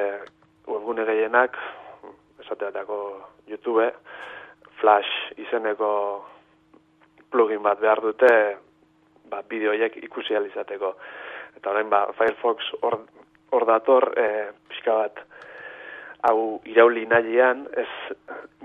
webgune 0.67 1.05
gehienak, 1.05 1.57
esateatako 2.41 2.97
YouTube, 3.47 3.91
Flash 4.81 5.11
izeneko 5.37 5.91
plugin 7.31 7.61
bat 7.63 7.79
behar 7.79 8.01
dute 8.01 8.31
ba, 9.29 9.43
bideoiek 9.47 9.99
ikusi 10.03 10.35
alizateko. 10.35 10.95
Eta 11.57 11.69
orain 11.69 11.89
ba, 11.89 12.07
Firefox 12.17 12.71
hor, 12.81 12.97
hor 13.51 13.67
dator 13.69 14.11
e, 14.17 14.27
pixka 14.71 14.97
bat 15.03 15.21
hau 16.27 16.61
irauli 16.69 17.05
nahian, 17.09 17.65
ez 17.77 17.89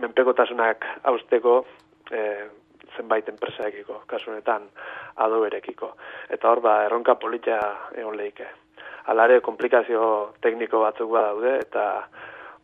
menpekotasunak 0.00 0.84
hausteko 1.04 1.64
e, 2.10 2.20
zenbait 2.96 3.28
enpresaekiko, 3.28 4.02
kasunetan 4.10 4.68
adoberekiko. 5.16 5.94
Eta 6.32 6.50
hor 6.50 6.62
ba, 6.64 6.78
erronka 6.86 7.16
politia 7.20 7.58
egon 7.96 8.16
lehike. 8.16 8.46
Alare, 9.12 9.40
komplikazio 9.40 10.36
tekniko 10.42 10.82
batzuk 10.82 11.12
daude 11.14 11.58
eta 11.60 11.86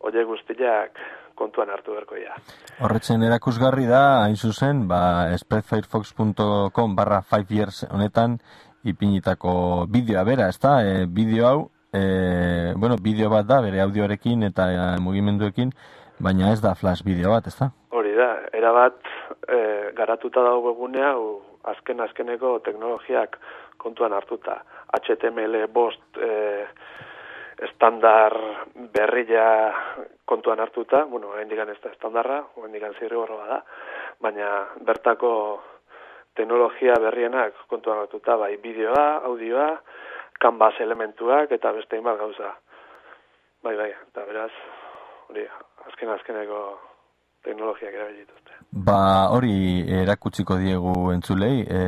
horiek 0.03 0.27
guztiak 0.27 0.99
kontuan 1.35 1.71
hartu 1.73 1.95
berko 1.95 2.17
ja. 2.19 2.35
Horretzen 2.83 3.23
erakusgarri 3.25 3.87
da, 3.89 4.23
hain 4.25 4.35
zuzen, 4.35 4.85
ba, 4.89 5.31
spreadfirefox.com 5.39 6.95
barra 6.95 7.21
5 7.31 7.57
years 7.57 7.83
honetan 7.89 8.37
ipinitako 8.83 9.87
bideoa 9.89 10.25
bera, 10.27 10.49
ez 10.51 10.59
da? 10.61 10.75
E, 10.83 11.05
bideo 11.07 11.47
hau, 11.47 11.59
e, 11.93 12.73
bueno, 12.75 12.97
bideo 13.01 13.29
bat 13.29 13.45
da, 13.47 13.61
bere 13.61 13.81
audioarekin 13.81 14.43
eta 14.49 14.67
e, 14.71 14.85
mugimenduekin, 15.03 15.71
baina 16.19 16.51
ez 16.53 16.61
da 16.61 16.73
flash 16.75 17.05
bideo 17.05 17.31
bat, 17.35 17.47
ez 17.47 17.55
da? 17.59 17.69
Hori 17.93 18.15
da, 18.17 18.29
erabat 18.53 18.99
e, 19.47 19.59
garatuta 19.97 20.43
dago 20.45 20.71
begunea, 20.71 21.13
azken 21.73 22.01
azkeneko 22.03 22.57
teknologiak 22.65 23.37
kontuan 23.77 24.13
hartuta. 24.13 24.61
HTML 24.93 25.67
bost 25.73 26.17
e, 26.17 26.65
estandar 27.63 28.35
berria 28.93 29.45
kontuan 30.25 30.59
hartuta, 30.59 31.03
bueno, 31.05 31.33
hain 31.37 31.49
digan 31.49 31.69
ez 31.69 31.79
da 31.83 31.91
estandarra, 31.91 32.41
hain 32.61 32.73
digan 32.73 32.95
zirri 32.99 33.19
da, 33.47 33.61
baina 34.19 34.49
bertako 34.81 35.61
teknologia 36.35 36.95
berrienak 36.99 37.53
kontuan 37.69 37.99
hartuta, 37.99 38.35
bai 38.37 38.57
bideoa, 38.57 39.21
audioa, 39.29 39.69
kanbaz 40.43 40.73
elementuak 40.83 41.51
eta 41.55 41.71
beste 41.77 41.99
inbat 41.99 42.19
gauza. 42.19 42.53
Bai, 43.63 43.75
bai, 43.79 43.91
eta 44.09 44.25
beraz, 44.27 44.51
hori, 45.29 45.45
azken 45.87 46.11
azkeneko 46.17 46.63
teknologiak 47.47 47.95
erabilituzte. 47.95 48.57
Ba, 48.87 48.99
hori 49.35 49.55
erakutsiko 50.01 50.57
diegu 50.59 50.95
entzulei, 51.13 51.63
e, 51.63 51.79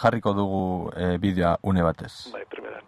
jarriko 0.00 0.32
dugu 0.36 0.62
e, 0.96 1.16
bideoa 1.20 1.58
une 1.68 1.84
batez. 1.84 2.14
Bai, 2.32 2.44
primeran. 2.48 2.84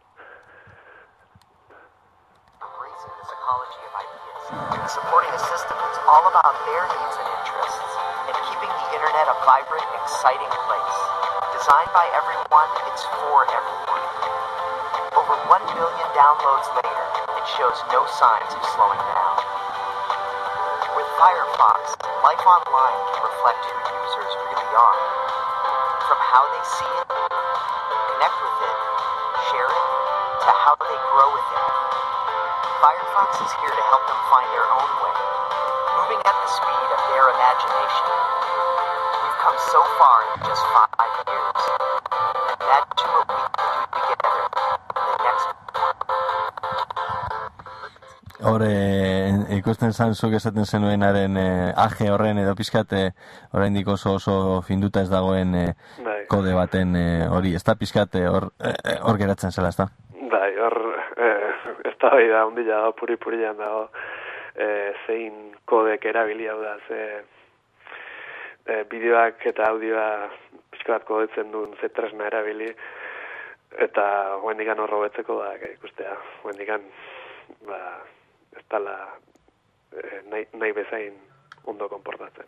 Supporting 4.91 5.31
a 5.31 5.39
system 5.39 5.77
that's 5.79 6.01
all 6.11 6.25
about 6.27 6.57
their 6.67 6.83
needs 6.83 7.17
and 7.23 7.29
interests 7.31 7.93
and 8.27 8.37
keeping 8.51 8.73
the 8.75 8.87
internet 8.99 9.27
a 9.31 9.37
vibrant, 9.47 9.87
exciting 10.03 10.51
place. 10.67 10.99
Designed 11.55 11.93
by 11.95 12.07
everyone, 12.19 12.71
it's 12.91 13.05
for 13.07 13.47
everyone. 13.47 14.10
Over 15.31 15.63
1 15.63 15.79
million 15.79 16.09
downloads 16.19 16.67
later, 16.75 17.07
it 17.39 17.47
shows 17.55 17.79
no 17.95 18.03
signs 18.19 18.51
of 18.51 18.63
slowing 18.75 18.99
down. 18.99 19.39
With 20.99 21.07
Firefox, 21.23 21.95
life 22.27 22.43
online 22.43 22.99
can 23.15 23.23
reflect 23.31 23.63
who 23.63 23.79
users 23.79 24.33
really 24.51 24.71
are. 24.75 24.99
From 26.11 26.19
how 26.19 26.43
they 26.51 26.65
see 26.67 26.93
it, 26.99 27.07
connect 27.15 28.37
with 28.43 28.59
it, 28.59 28.79
share 29.55 29.71
it, 29.71 29.87
to 30.43 30.51
how 30.67 30.75
they 30.83 30.99
grow 31.15 31.31
with 31.31 31.47
it. 31.47 31.67
Firefox 32.83 33.31
is 33.39 33.53
here 33.63 33.71
to 33.71 33.85
help 33.87 34.03
them 34.11 34.19
find 34.35 34.51
their 34.51 34.67
own 34.67 34.91
way, 34.99 35.15
moving 35.95 36.23
at 36.27 36.37
the 36.43 36.51
speed 36.59 36.89
of 36.91 37.01
their 37.15 37.31
imagination. 37.31 38.07
We've 39.23 39.39
come 39.47 39.59
so 39.63 39.79
far 39.95 40.27
in 40.35 40.43
just 40.43 40.67
five 40.75 40.90
Hor, 48.51 48.65
e, 48.67 49.31
ikusten 49.55 49.93
zan 49.93 50.17
zuk 50.19 50.33
esaten 50.35 50.67
zenuenaren 50.67 51.37
e, 51.39 51.49
aje 51.79 52.09
horren 52.11 52.41
edo 52.43 52.57
pizkate 52.59 53.03
oraindik 53.55 53.87
oso 53.93 54.17
oso 54.19 54.35
finduta 54.67 55.05
ez 55.05 55.11
dagoen 55.13 55.55
e, 55.55 55.67
Bai. 56.03 56.25
kode 56.33 56.55
baten 56.57 56.97
e, 56.99 57.05
hori, 57.31 57.55
ez 57.55 57.63
da 57.63 57.77
pizkate 57.79 58.25
hor, 58.27 58.49
e, 58.59 58.73
e, 58.75 58.97
hor 59.07 59.21
geratzen 59.21 59.55
zela, 59.55 59.71
ez 59.71 59.79
da? 59.79 59.87
Bai, 60.33 60.51
hor, 60.59 60.79
ez 61.87 61.95
da 62.03 62.11
bai 62.11 62.27
da, 62.33 62.43
ondila 62.49 62.81
da, 62.87 62.91
puri 62.99 63.17
purian 63.23 63.61
dago, 63.61 63.87
eh, 64.57 64.93
zein 65.07 65.53
kodek 65.71 66.05
erabili 66.11 66.49
hau 66.51 66.59
da, 66.63 66.77
ze 66.89 67.01
eh, 68.67 68.83
bideoak 68.91 69.47
eta 69.53 69.71
audioa 69.71 70.09
pixka 70.73 70.97
bat 70.99 71.07
kodetzen 71.07 71.53
duen 71.53 71.77
ze 71.81 71.89
tresna 71.95 72.27
erabili, 72.27 72.71
eta 73.79 74.05
guendikan 74.43 74.83
horro 74.83 75.05
betzeko 75.05 75.39
da, 75.39 75.55
ikustea, 75.71 76.17
guendikan, 76.43 76.83
ba, 76.83 77.00
ez 78.71 78.77
tala 78.79 79.19
eh, 79.93 80.23
nahi, 80.31 80.47
nahi 80.59 80.73
bezain 80.73 81.15
ondo 81.67 81.89
konportatzen. 81.89 82.47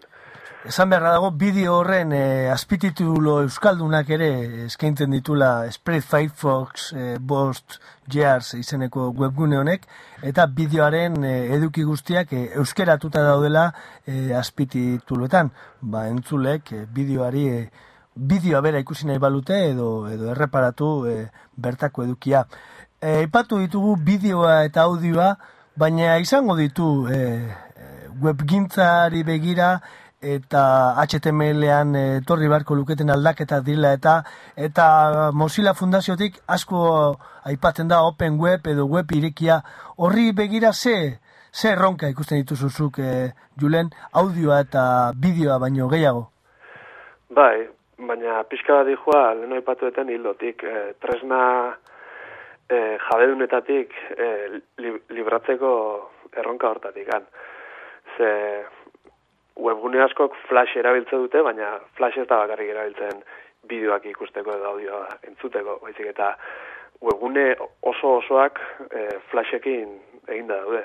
Esan 0.65 0.91
beharra 0.91 1.11
dago, 1.13 1.31
bideo 1.35 1.75
horren 1.81 2.13
e, 2.15 2.49
azpititulo 2.49 3.41
euskaldunak 3.43 4.09
ere 4.15 4.29
eskaintzen 4.67 5.11
ditula 5.11 5.67
Spread 5.71 6.03
Firefox 6.07 6.93
e, 6.95 7.19
Bost 7.19 7.81
Years 8.13 8.55
izeneko 8.55 9.11
webgune 9.11 9.59
honek, 9.59 9.87
eta 10.23 10.47
bideoaren 10.47 11.25
e, 11.25 11.33
eduki 11.57 11.83
guztiak 11.83 12.33
e, 12.33 12.45
euskeratuta 12.63 13.25
daudela 13.27 13.73
e, 14.07 14.33
azpitituluetan. 14.39 15.51
Ba, 15.83 16.07
entzulek 16.09 16.73
e, 16.73 16.85
bideoari 16.87 17.49
e, 17.51 17.63
bideoa 18.15 18.63
bera 18.63 18.81
ikusi 18.81 19.11
nahi 19.11 19.19
balute 19.19 19.59
edo 19.73 20.07
edo 20.09 20.31
erreparatu 20.31 20.93
e, 21.11 21.17
bertako 21.57 22.07
edukia. 22.07 22.47
E, 23.03 23.25
ipatu 23.27 23.59
ditugu 23.59 23.97
bideoa 23.99 24.63
eta 24.71 24.87
audioa, 24.87 25.35
baina 25.77 26.19
izango 26.21 26.57
ditu 26.57 27.09
e, 27.09 27.19
webgintzari 28.23 29.23
begira 29.25 29.79
eta 30.23 30.63
HTML-ean 31.03 31.97
etorri 31.99 32.49
beharko 32.49 32.77
luketen 32.79 33.11
aldaketa 33.11 33.61
dila 33.67 33.93
eta 33.97 34.21
eta 34.57 34.87
Mozilla 35.35 35.75
Fundaziotik 35.75 36.39
asko 36.47 36.83
aipatzen 37.51 37.89
da 37.89 38.03
Open 38.07 38.39
Web 38.39 38.69
edo 38.71 38.87
web 38.87 39.11
irekia. 39.11 39.63
Horri 39.97 40.31
begira 40.33 40.73
ze 40.73 41.19
ze 41.53 41.73
erronka 41.73 42.09
ikusten 42.09 42.39
dituzuzuk 42.39 42.99
e, 42.99 43.33
Julen 43.61 43.91
audioa 44.13 44.61
eta 44.61 45.13
bideoa 45.17 45.59
baino 45.59 45.89
gehiago? 45.89 46.29
Bai, 47.31 47.69
baina 47.99 48.43
pixka 48.45 48.79
bat 48.79 48.87
dihua, 48.87 49.35
leheno 49.35 49.59
ipatuetan 49.61 50.09
hildotik, 50.09 50.63
e, 50.65 50.93
tresna 51.01 51.75
e, 52.73 52.81
jabedunetatik 53.07 53.95
e, 54.17 54.29
li, 54.81 54.93
libratzeko 55.17 55.73
erronka 56.41 56.71
hortatik 56.73 57.13
an. 57.15 57.27
Ze 58.17 58.31
webgune 59.63 60.01
askok 60.05 60.37
flash 60.49 60.77
erabiltze 60.81 61.19
dute, 61.25 61.43
baina 61.45 61.77
flash 61.99 62.19
ez 62.23 62.29
da 62.29 62.41
bakarrik 62.45 62.73
erabiltzen 62.73 63.23
bideoak 63.69 64.07
ikusteko 64.11 64.57
edo 64.57 64.71
audioa 64.73 65.19
entzuteko, 65.29 65.79
baizik 65.85 66.09
eta 66.15 66.33
webgune 67.03 67.53
oso 67.93 68.17
osoak 68.21 68.61
e, 68.89 69.09
flashekin 69.31 69.99
eginda 70.29 70.63
daude. 70.65 70.85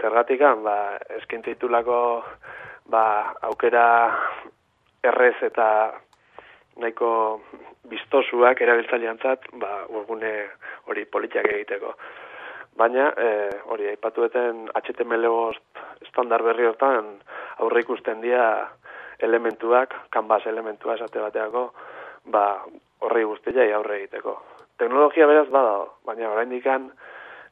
Zergatikan, 0.00 0.64
ba, 0.64 0.98
eskintzitulako 1.20 1.98
ba, 2.90 3.04
aukera 3.46 3.86
errez 5.06 5.36
eta 5.46 5.68
nahiko 6.80 7.40
biztosuak 7.90 8.60
erabiltzaileantzat, 8.64 9.50
ba, 9.60 9.84
webgune 9.90 10.32
hori 10.88 11.04
politiak 11.04 11.48
egiteko. 11.52 11.94
Baina, 12.76 13.10
e, 13.14 13.28
hori, 13.70 13.86
aipatueten 13.92 14.64
HTML5 14.74 16.08
estandar 16.08 16.42
berri 16.42 16.66
hortan 16.66 17.12
aurre 17.62 17.84
ikusten 17.84 18.20
dira 18.24 18.48
elementuak, 19.22 19.94
kanbas 20.10 20.42
elementua 20.50 20.96
esate 20.98 21.22
bateako, 21.22 21.68
ba, 22.34 22.46
horri 23.06 23.24
guztiai 23.28 23.70
aurre 23.72 24.00
egiteko. 24.02 24.38
Teknologia 24.78 25.28
beraz 25.30 25.46
bada, 25.54 25.84
baina 26.06 26.32
oraindik 26.32 26.66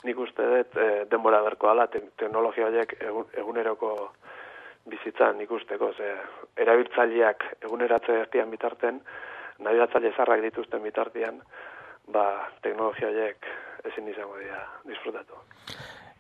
nik 0.03 0.19
uste 0.19 0.43
dut 0.43 0.77
e, 0.77 0.87
denbora 1.11 1.43
berko 1.43 1.69
ala 1.71 1.87
te, 1.87 2.01
teknologia 2.19 2.67
horiek 2.67 2.97
egun, 2.99 3.29
eguneroko 3.39 3.93
bizitzan 4.91 5.41
ikusteko, 5.45 5.93
ze 5.97 6.15
erabiltzaileak 6.63 7.45
eguneratze 7.63 8.19
ertian 8.25 8.51
bitarten, 8.51 9.01
nabigatzaile 9.63 10.13
zarrak 10.17 10.43
dituzten 10.43 10.83
bitartean, 10.83 11.41
ba, 12.13 12.27
teknologia 12.63 13.09
horiek 13.09 13.47
ezin 13.91 14.09
izango 14.11 14.39
dira 14.41 14.63
disfrutatu. 14.89 15.39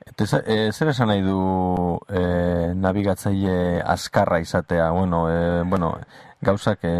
Eta 0.02 0.42
e, 0.50 0.56
zer 0.72 0.90
esan 0.90 1.10
nahi 1.12 1.22
du 1.22 1.38
e, 2.10 2.22
nabigatzaile 2.74 3.82
azkarra 3.86 4.40
izatea? 4.42 4.90
Bueno, 4.90 5.24
e, 5.30 5.62
bueno 5.68 5.92
gauzak, 6.42 6.84
e, 6.84 6.94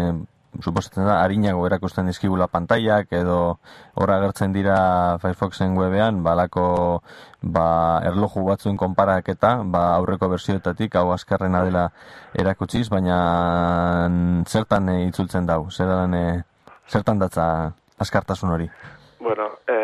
suposatzen 0.61 1.05
da, 1.07 1.21
harinago 1.23 1.65
erakusten 1.67 2.07
dizkigula 2.09 2.47
pantaiak, 2.51 3.11
edo 3.15 3.57
horra 3.95 4.17
agertzen 4.19 4.53
dira 4.53 4.77
Firefoxen 5.21 5.77
webean, 5.77 6.21
balako 6.25 6.65
ba, 7.41 7.65
erloju 8.05 8.45
batzuen 8.47 8.77
konparaketa, 8.77 9.55
ba, 9.65 9.83
aurreko 9.97 10.29
bersioetatik, 10.33 10.95
hau 10.99 11.11
azkarrena 11.13 11.63
dela 11.65 11.87
erakutsiz, 12.39 12.87
baina 12.93 13.17
zertan 14.47 14.89
e, 14.89 14.97
itzultzen 15.07 15.49
dau? 15.49 15.65
Zertan, 15.71 16.13
e, 16.13 16.25
zertan 16.87 17.19
datza 17.19 17.47
azkartasun 18.03 18.53
hori? 18.53 18.69
Bueno, 19.19 19.49
e, 19.67 19.77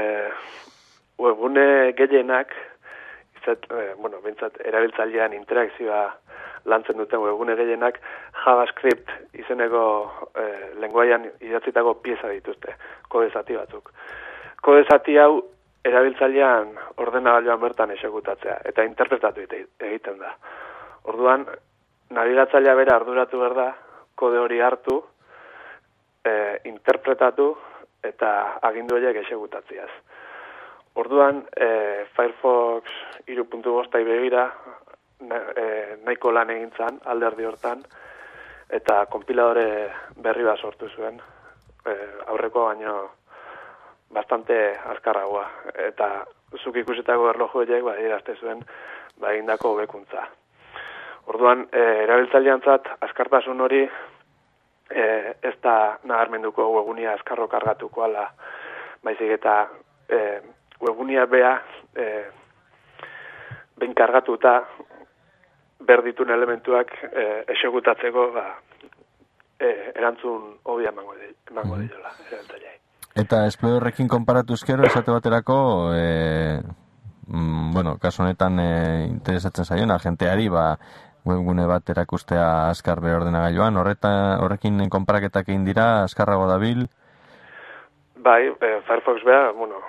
webune 1.18 1.94
gehienak, 1.98 2.54
izat, 3.42 3.66
e, 3.72 3.94
bueno, 3.98 4.22
bintzat, 4.26 4.62
erabiltzailean 4.66 5.34
interakzioa 5.34 6.04
lantzen 6.66 6.98
duten 6.98 7.22
webgune 7.24 7.56
gehienak 7.56 8.00
JavaScript 8.46 9.12
izeneko 9.34 9.84
e, 10.36 10.46
lenguaian 10.82 11.30
idatzitako 11.42 11.94
pieza 12.04 12.32
dituzte, 12.34 12.76
kode 13.08 13.30
zati 13.32 13.56
batzuk. 13.56 13.92
Kode 14.62 14.86
zati 14.92 15.18
hau 15.18 15.42
erabiltzailean 15.86 16.74
ordenagailuan 16.98 17.62
bertan 17.62 17.92
esekutatzea 17.96 18.60
eta 18.72 18.84
interpretatu 18.84 19.46
egiten 19.46 20.20
da. 20.20 20.34
Orduan, 21.10 21.46
nabigatzailea 22.12 22.76
bera 22.76 22.98
arduratu 23.00 23.40
behar 23.40 23.56
da, 23.56 23.70
kode 24.20 24.40
hori 24.40 24.60
hartu, 24.60 25.00
e, 26.26 26.60
interpretatu 26.70 27.54
eta 28.04 28.60
agindu 28.70 28.98
horiek 28.98 29.22
esekutatziaz. 29.24 29.90
Orduan, 31.00 31.44
e, 31.56 31.70
Firefox 32.16 32.92
3.5 33.28 34.04
begira, 34.08 34.50
nahiko 35.20 36.32
lan 36.32 36.50
egin 36.50 36.72
zan, 36.78 37.00
alderdi 37.06 37.46
hortan, 37.46 37.84
eta 38.70 39.06
konpiladore 39.12 39.90
berri 40.24 40.46
bat 40.48 40.60
sortu 40.60 40.90
zuen, 40.96 41.20
e, 41.86 41.96
aurreko 42.28 42.66
baino 42.70 42.96
bastante 44.14 44.58
azkarragoa, 44.94 45.46
eta 45.88 46.10
zuk 46.64 46.78
ikusetako 46.82 47.30
erloju 47.30 47.64
horiek, 47.64 47.84
ba, 47.86 47.98
irazte 48.02 48.36
zuen, 48.40 48.64
ba, 49.20 49.34
egindako 49.34 49.74
hobekuntza. 49.74 50.26
Orduan, 51.30 51.68
e, 51.72 51.84
erabiltzailean 52.06 52.64
zat, 52.66 52.88
azkartasun 53.06 53.62
hori, 53.62 53.84
e, 54.90 55.06
ez 55.44 55.56
da 55.62 55.76
nagarmenduko 56.04 56.66
webunia 56.78 57.14
azkarro 57.14 57.48
kargatuko 57.48 58.08
ala, 58.08 58.30
baizik 59.04 59.38
eta 59.38 59.56
e, 60.10 60.20
webunia 60.82 61.26
bea, 61.30 61.54
e, 61.96 62.10
ben 63.80 63.94
kargatuta 63.96 64.60
berditun 65.80 66.30
elementuak 66.36 66.92
e, 67.10 67.26
esegutatzeko 67.56 68.32
ba, 68.36 68.46
e, 69.60 69.70
erantzun 69.96 70.60
hobia 70.64 70.90
emango, 70.90 71.16
di, 71.16 71.34
emango 71.52 71.76
mm 71.76 71.88
-hmm. 71.88 72.78
Eta 73.16 73.46
Explorerrekin 73.46 74.08
konparatu 74.08 74.54
ezkero, 74.54 74.84
esate 74.84 75.12
baterako, 75.12 75.92
e, 75.96 76.60
mm, 77.28 77.74
bueno, 77.74 77.98
kasu 77.98 78.24
honetan 78.24 78.60
e, 78.60 79.06
interesatzen 79.10 79.66
zaiona, 79.66 80.00
jenteari, 80.00 80.48
ba, 80.50 80.78
webgune 81.26 81.66
bat 81.68 81.90
erakustea 81.90 82.70
azkar 82.70 83.02
behar 83.02 83.22
ordenagailuan, 83.22 83.78
horreta, 83.78 84.12
horrekin 84.44 84.90
konparaketak 84.90 85.50
egin 85.50 85.66
dira, 85.66 86.04
azkarrago 86.04 86.48
dabil? 86.48 86.88
Bai, 88.16 88.48
e, 88.48 88.82
Firefox 88.88 89.24
beha, 89.26 89.52
bueno, 89.52 89.82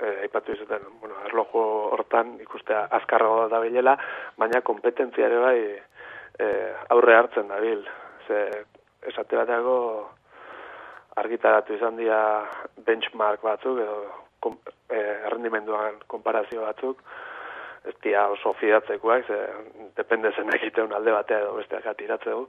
eh, 0.00 0.20
aipatu 0.22 0.52
izuten, 0.54 0.84
bueno, 1.00 1.16
erloju 1.26 1.64
hortan 1.94 2.36
ikustea 2.42 2.86
azkarrago 3.00 3.48
da 3.52 3.60
bilela, 3.60 3.96
baina 4.38 4.60
kompetentzia 4.66 5.26
ere 5.26 5.40
bai 5.42 5.58
eh, 6.38 6.74
aurre 6.94 7.16
hartzen 7.16 7.48
dabil. 7.48 7.84
Ze 8.26 8.44
esate 9.10 9.36
bateago 9.36 9.78
argitaratu 11.18 11.74
izan 11.74 11.96
dira 11.98 12.20
benchmark 12.86 13.42
batzuk 13.42 13.80
edo 13.82 13.98
kom, 14.40 14.58
eh, 14.90 15.24
errendimenduan 15.26 15.98
konparazio 16.06 16.62
batzuk, 16.66 17.02
ez 17.88 17.94
dira 18.04 18.28
oso 18.30 18.52
fidatzekoak, 18.60 19.26
ze 19.26 19.38
depende 19.96 20.32
zen 20.36 20.54
egiteun 20.54 20.92
alde 20.92 21.14
batea 21.14 21.42
edo 21.44 21.56
besteak 21.58 21.86
atiratze 21.86 22.30
du, 22.30 22.46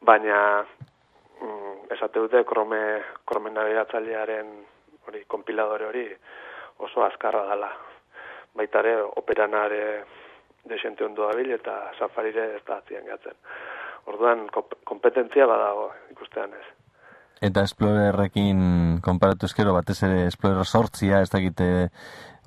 baina 0.00 0.64
mm, 1.40 1.90
esate 1.96 2.20
dute 2.20 2.44
krome, 2.44 3.02
krome 3.26 3.52
hori, 5.10 5.24
kompiladore 5.26 5.86
hori, 5.86 6.06
oso 6.86 7.04
azkarra 7.04 7.44
dela. 7.50 7.70
Baita 8.56 8.80
ere, 8.82 8.96
operanare 9.22 9.82
desente 10.64 11.04
ondo 11.04 11.28
dabil 11.28 11.52
eta 11.54 11.76
safarire 11.98 12.56
ez 12.56 12.64
da 12.66 12.80
atzien 12.80 13.06
gatzen. 13.06 13.36
Orduan, 14.10 14.46
kompetentzia 14.84 15.46
badago 15.46 15.90
ikustean 16.10 16.54
ez. 16.56 16.66
Eta 17.40 17.62
Explorerrekin 17.64 19.00
konparatu 19.04 19.48
eskero, 19.48 19.72
batez 19.72 20.02
ere 20.04 20.26
Explorer 20.26 20.66
sortzia, 20.66 21.22
ez 21.24 21.30
dakite 21.32 21.88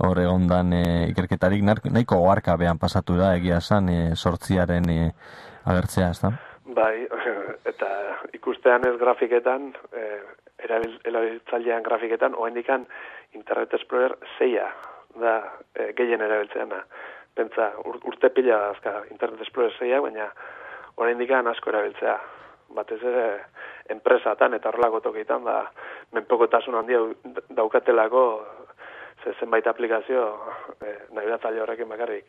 hor 0.06 0.20
egondan 0.22 0.74
e, 0.78 0.84
ikerketarik, 1.10 1.64
nahiko 1.66 2.20
oarka 2.22 2.56
behan 2.62 2.78
pasatu 2.82 3.18
da, 3.18 3.32
egia 3.40 3.58
esan, 3.62 3.90
e, 3.90 4.14
sortziaren 4.14 4.90
e, 4.94 5.00
agertzea, 5.66 6.12
ez 6.14 6.22
da? 6.22 6.34
Bai, 6.78 7.08
eta 7.72 7.90
ikustean 8.38 8.86
ez 8.90 8.94
grafiketan, 9.02 9.72
e, 9.94 10.06
erabiltzailean 10.64 11.84
grafiketan, 11.84 12.36
oendikan 12.36 12.86
Internet 13.34 13.74
Explorer 13.74 14.18
zeia 14.38 14.68
da 15.20 15.36
e, 15.76 15.92
gehien 15.98 16.22
erabiltzeana. 16.22 16.84
Pentsa, 17.36 17.72
ur, 17.86 18.00
urte 18.10 18.30
pila 18.30 18.70
azka 18.70 19.02
Internet 19.12 19.42
Explorer 19.42 19.74
zeia, 19.80 20.02
baina 20.02 20.30
orain 20.98 21.22
asko 21.48 21.70
erabiltzea. 21.70 22.18
Batez 22.74 23.02
ere, 23.04 23.26
enpresatan 23.90 24.54
eta 24.54 24.70
horrelako 24.70 25.00
tokitan, 25.00 25.44
da, 25.44 25.70
menpokotasun 26.14 26.76
handia 26.76 27.00
daukatelako 27.50 28.24
ze 29.24 29.34
zenbait 29.40 29.68
aplikazio 29.68 30.24
e, 30.82 30.94
nahi 31.16 31.60
horrekin 31.60 31.90
bakarrik 31.90 32.26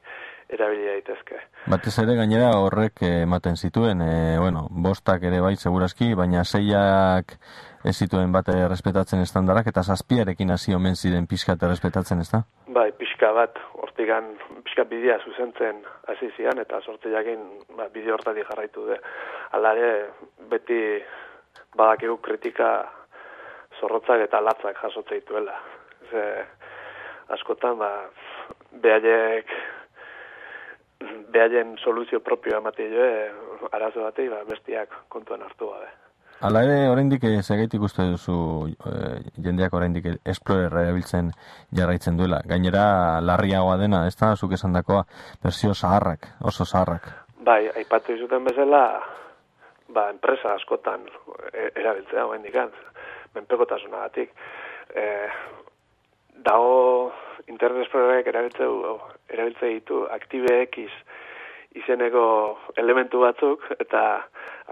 erabili 0.48 0.86
daitezke. 0.86 1.40
Batez 1.70 1.98
ere 1.98 2.16
gainera 2.16 2.50
horrek 2.58 3.02
ematen 3.02 3.56
zituen, 3.56 4.00
e, 4.02 4.38
bueno, 4.38 4.66
bostak 4.70 5.22
ere 5.22 5.40
bai 5.40 5.56
segurazki, 5.56 6.14
baina 6.14 6.44
zeiak 6.44 7.36
ez 7.84 7.96
zituen 7.98 8.32
bat 8.32 8.48
respetatzen 8.48 9.20
estandarak, 9.20 9.66
eta 9.66 9.82
zazpiarekin 9.82 10.50
hasi 10.50 10.74
omen 10.74 10.96
ziren 10.96 11.26
pixka 11.26 11.52
eta 11.58 11.68
respetatzen, 11.68 12.20
ez 12.20 12.30
da? 12.30 12.42
Bai, 12.66 12.90
pixka 12.92 13.32
bat, 13.36 13.58
hortigan, 13.82 14.32
pixka 14.64 14.86
bidea 14.88 15.18
zuzentzen 15.24 15.82
hasi 16.08 16.30
zian, 16.36 16.58
eta 16.58 16.80
sorte 16.80 17.12
jakin 17.12 17.44
ba, 17.76 17.88
bide 17.92 18.12
hortati 18.12 18.44
jarraitu 18.48 18.86
de. 18.88 18.98
Alare, 19.52 19.90
beti 20.50 20.80
badakigu 21.76 22.16
kritika 22.24 22.70
zorrotzak 23.80 24.24
eta 24.28 24.40
latzak 24.40 24.80
jasotzea 24.80 25.20
dituela. 25.20 25.58
Ze, 26.10 26.24
askotan, 27.28 27.78
ba, 27.78 27.90
behaiek 28.82 29.50
behaien 31.32 31.76
soluzio 31.82 32.20
propio 32.20 32.58
ematea 32.58 32.88
jo, 32.92 33.04
eh, 33.04 33.68
arazo 33.72 34.04
batei, 34.04 34.28
ba, 34.28 34.44
bestiak 34.48 34.92
kontuan 35.08 35.42
hartu 35.42 35.70
gabe. 35.72 35.90
Hala 36.44 36.60
ere, 36.66 36.78
oraindik 36.90 37.22
segaitik 37.46 37.82
uste 37.86 38.04
duzu 38.10 38.34
e, 38.68 38.90
jendeak 39.40 39.72
oraindik 39.72 40.08
Explorer 40.26 40.74
erabiltzen 40.82 41.30
jarraitzen 41.78 42.18
duela. 42.18 42.40
Gainera, 42.44 43.20
larriagoa 43.22 43.76
dena, 43.80 44.02
ez 44.10 44.16
da, 44.18 44.34
zuk 44.36 44.52
esan 44.52 44.74
dakoa, 44.74 45.04
versio 45.44 45.72
zaharrak, 45.74 46.26
oso 46.42 46.66
zaharrak. 46.66 47.06
Bai, 47.46 47.70
aipatu 47.76 48.16
izuten 48.18 48.44
bezala, 48.44 48.82
ba, 49.94 50.08
enpresa 50.10 50.52
askotan 50.58 51.06
erabiltzea 51.54 52.26
oraindik 52.26 52.58
menpekotasuna 53.34 54.04
batik. 54.04 54.34
E, 54.94 55.06
dago 56.34 57.12
Internet 57.46 57.84
Explorerek 57.84 58.30
erabiltzeu, 58.32 58.98
erabiltze 59.30 59.70
ditu 59.74 60.04
ActiveX 60.10 60.88
izeneko 61.74 62.24
elementu 62.78 63.20
batzuk, 63.24 63.66
eta 63.78 64.02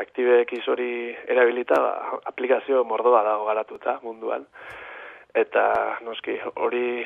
ActiveX 0.03 0.63
hori 0.71 1.13
erabilita 1.29 1.79
ba, 1.83 1.93
aplikazio 2.31 2.85
mordoa 2.85 3.23
dago 3.27 3.47
garatuta 3.49 3.99
munduan. 4.03 4.47
Eta 5.35 5.99
noski 6.05 6.37
hori 6.55 7.05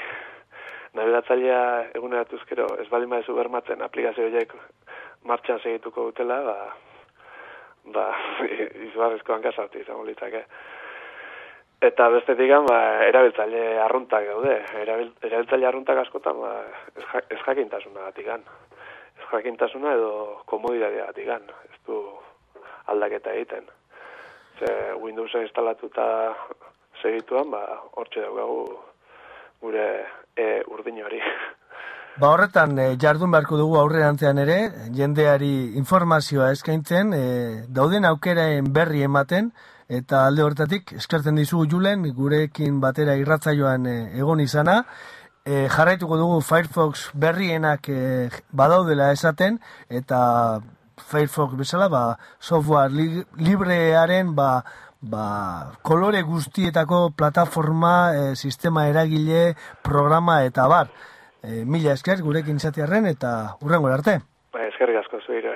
nabigatzailea 0.96 1.60
eguneratuzkero 1.98 2.66
ez 2.82 2.88
bali 2.90 3.06
maizu 3.06 3.34
bermatzen 3.36 3.82
aplikazio 3.84 4.26
horiek 4.26 4.52
martxan 5.24 5.60
segituko 5.62 6.10
dutela, 6.10 6.40
ba, 6.46 6.56
ba 7.96 8.06
izugarrizko 8.86 9.36
hankasartu 9.36 9.80
izango 9.82 10.06
litzake. 10.08 10.44
Eta 11.86 12.08
bestetik 12.10 12.50
ba, 12.66 12.78
erabiltzaile 13.06 13.64
arruntak 13.84 14.24
gaude. 14.26 14.56
Erabil, 14.82 15.10
erabiltzaile 15.22 15.68
arruntak 15.68 16.00
askotan 16.02 16.40
ba, 16.40 16.52
ez, 16.96 17.04
ja, 17.12 17.20
ez 17.30 17.40
jakintasuna 17.44 18.08
gatikan. 18.08 18.42
Ez 19.16 19.26
jakintasuna 19.30 19.92
edo 19.94 20.12
komodidadea 20.50 21.06
gatikan. 21.10 21.44
Ez 21.68 21.78
du 21.86 22.00
aldaketa 22.92 23.34
egiten. 23.34 23.68
Ze 24.58 24.72
Windowsa 25.02 25.42
instalatuta 25.44 26.06
segituan, 27.02 27.50
ba, 27.52 27.62
hortxe 27.94 28.24
daukagu 28.24 28.64
gure 29.60 29.86
e, 30.36 30.48
urdin 30.72 31.02
hori. 31.04 31.20
Ba 32.16 32.30
horretan, 32.32 32.78
e, 32.80 32.84
jardun 32.96 33.34
beharko 33.34 33.58
dugu 33.60 33.76
aurrerantzean 33.76 34.38
ere, 34.40 34.56
jendeari 34.96 35.76
informazioa 35.76 36.48
eskaintzen, 36.54 37.12
e, 37.12 37.24
dauden 37.68 38.08
aukeraen 38.08 38.70
berri 38.72 39.02
ematen, 39.04 39.50
eta 39.88 40.26
alde 40.26 40.42
horretatik, 40.42 40.92
eskartzen 40.98 41.36
dizugu 41.38 41.66
julen, 41.70 42.06
gurekin 42.14 42.80
batera 42.82 43.14
irratzaioan 43.18 43.86
e, 43.86 43.96
egon 44.18 44.40
izana, 44.42 44.80
e, 45.46 45.66
jarraituko 45.70 46.18
dugu 46.18 46.40
Firefox 46.42 47.10
berrienak 47.14 47.88
e, 47.88 48.00
badaudela 48.50 49.12
esaten, 49.14 49.60
eta 49.88 50.60
Firefox 50.96 51.54
bezala, 51.58 51.88
ba, 51.88 52.02
software 52.40 52.90
li, 52.90 53.22
librearen, 53.38 54.34
ba, 54.34 54.64
ba, 55.00 55.26
kolore 55.82 56.22
guztietako 56.22 57.10
plataforma, 57.16 57.94
e, 58.14 58.36
sistema 58.36 58.88
eragile, 58.88 59.54
programa 59.82 60.42
eta 60.44 60.66
bar. 60.66 60.90
E, 61.42 61.62
mila 61.64 61.94
esker 61.94 62.24
gurekin 62.26 62.58
izatearren 62.58 63.06
eta 63.06 63.56
urrengo 63.62 63.92
arte. 63.92 64.18
Ba, 64.52 64.66
eskerrik 64.66 65.04
asko 65.04 65.22
zuhiro. 65.22 65.54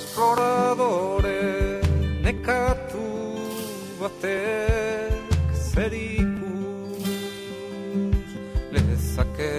Esploradore 0.00 1.19
nekatu 2.50 3.06
batek 4.00 5.14
zerikus 5.70 7.06
lezake 8.74 9.54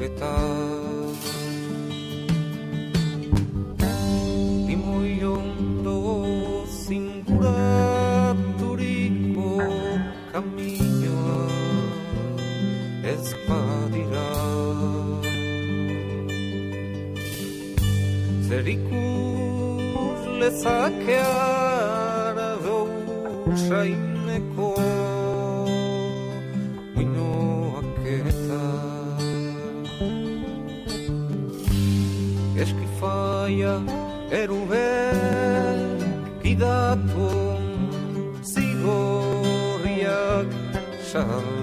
eta 0.06 0.59
Zer 18.60 18.68
ikus 18.76 20.22
lezakeara 20.40 22.48
dousaineko 22.64 24.68
Uinoak 27.00 27.96
eta 28.16 28.60
eskifaia 32.64 33.74
erubek 34.42 35.98
idatun 36.52 37.64
zigorriak 38.52 40.48
salbu. 41.12 41.59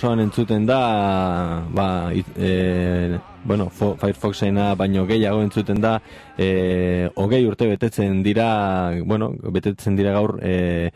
Osoan 0.00 0.20
entzuten 0.24 0.64
da, 0.64 1.62
ba, 1.68 2.10
e, 2.14 3.18
bueno, 3.44 3.68
Fo- 3.68 3.96
Firefoxena 4.00 4.74
baino 4.74 5.04
gehiago 5.06 5.42
entzuten 5.44 5.80
da, 5.80 5.98
e, 6.38 7.10
hogei 7.20 7.44
urte 7.46 7.66
betetzen 7.68 8.22
dira, 8.24 8.92
bueno, 9.04 9.28
betetzen 9.52 9.96
dira 10.00 10.14
gaur, 10.16 10.38
e, 10.42 10.90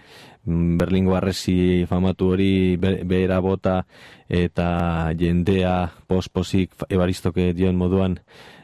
Berlingo 0.46 1.14
arresi 1.16 1.86
famatu 1.88 2.30
hori 2.34 2.76
be- 2.76 3.00
behera 3.08 3.38
bota 3.40 3.78
eta 4.28 5.10
jendea 5.16 5.90
posposik 6.06 6.72
ebaristoke 6.88 7.52
dion 7.56 7.76
moduan 7.80 8.18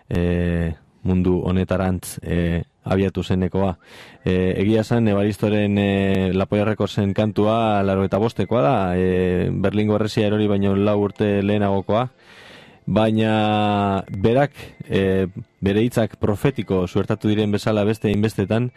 e, 0.09 0.74
mundu 1.09 1.38
honetarantz 1.48 2.18
e, 2.20 2.64
abiatu 2.85 3.23
zenekoa. 3.23 3.77
E, 4.25 4.55
egia 4.62 4.85
zen, 4.85 5.09
Ebaristoren 5.09 5.79
e, 5.79 6.33
Lapoia 6.35 6.64
Rekorsen 6.64 7.14
kantua 7.14 7.83
laro 7.83 8.05
eta 8.05 8.19
bostekoa 8.19 8.62
da, 8.62 8.77
e, 8.97 9.49
Berlingo 9.53 9.97
erresia 9.97 10.27
erori 10.29 10.49
baino 10.49 10.75
lau 10.77 10.99
urte 11.05 11.40
lehenagokoa, 11.43 12.09
baina 12.90 14.03
berak 14.11 14.57
e, 14.88 15.29
bere 15.61 15.85
hitzak 15.85 16.16
profetiko 16.21 16.87
suertatu 16.88 17.29
diren 17.31 17.53
bezala 17.53 17.85
beste 17.85 18.11
inbestetan, 18.11 18.71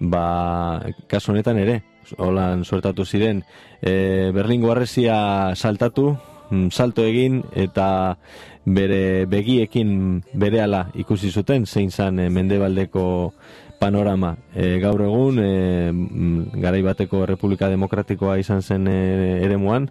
ba, 0.00 0.82
kasu 1.06 1.32
honetan 1.32 1.60
ere, 1.60 1.82
holan 2.18 2.64
suertatu 2.64 3.04
ziren, 3.04 3.44
e, 3.82 4.30
Berlingo 4.34 4.72
arresia 4.72 5.54
saltatu, 5.54 6.16
salto 6.70 7.04
egin 7.06 7.42
eta 7.54 8.16
bere 8.66 9.26
begiekin 9.26 10.22
berehala 10.34 10.88
ikusi 10.94 11.30
zuten 11.30 11.66
zein 11.66 11.90
zan 11.90 12.18
e, 12.18 12.28
mendebaldeko 12.30 13.32
panorama. 13.80 14.36
E, 14.54 14.78
gaur 14.78 15.00
egun, 15.06 15.40
e, 15.40 15.90
mm, 15.90 16.60
garai 16.60 16.82
bateko 16.84 17.24
Republika 17.26 17.70
Demokratikoa 17.72 18.36
izan 18.38 18.62
zen 18.62 18.86
e, 18.86 19.40
eremuan, 19.46 19.88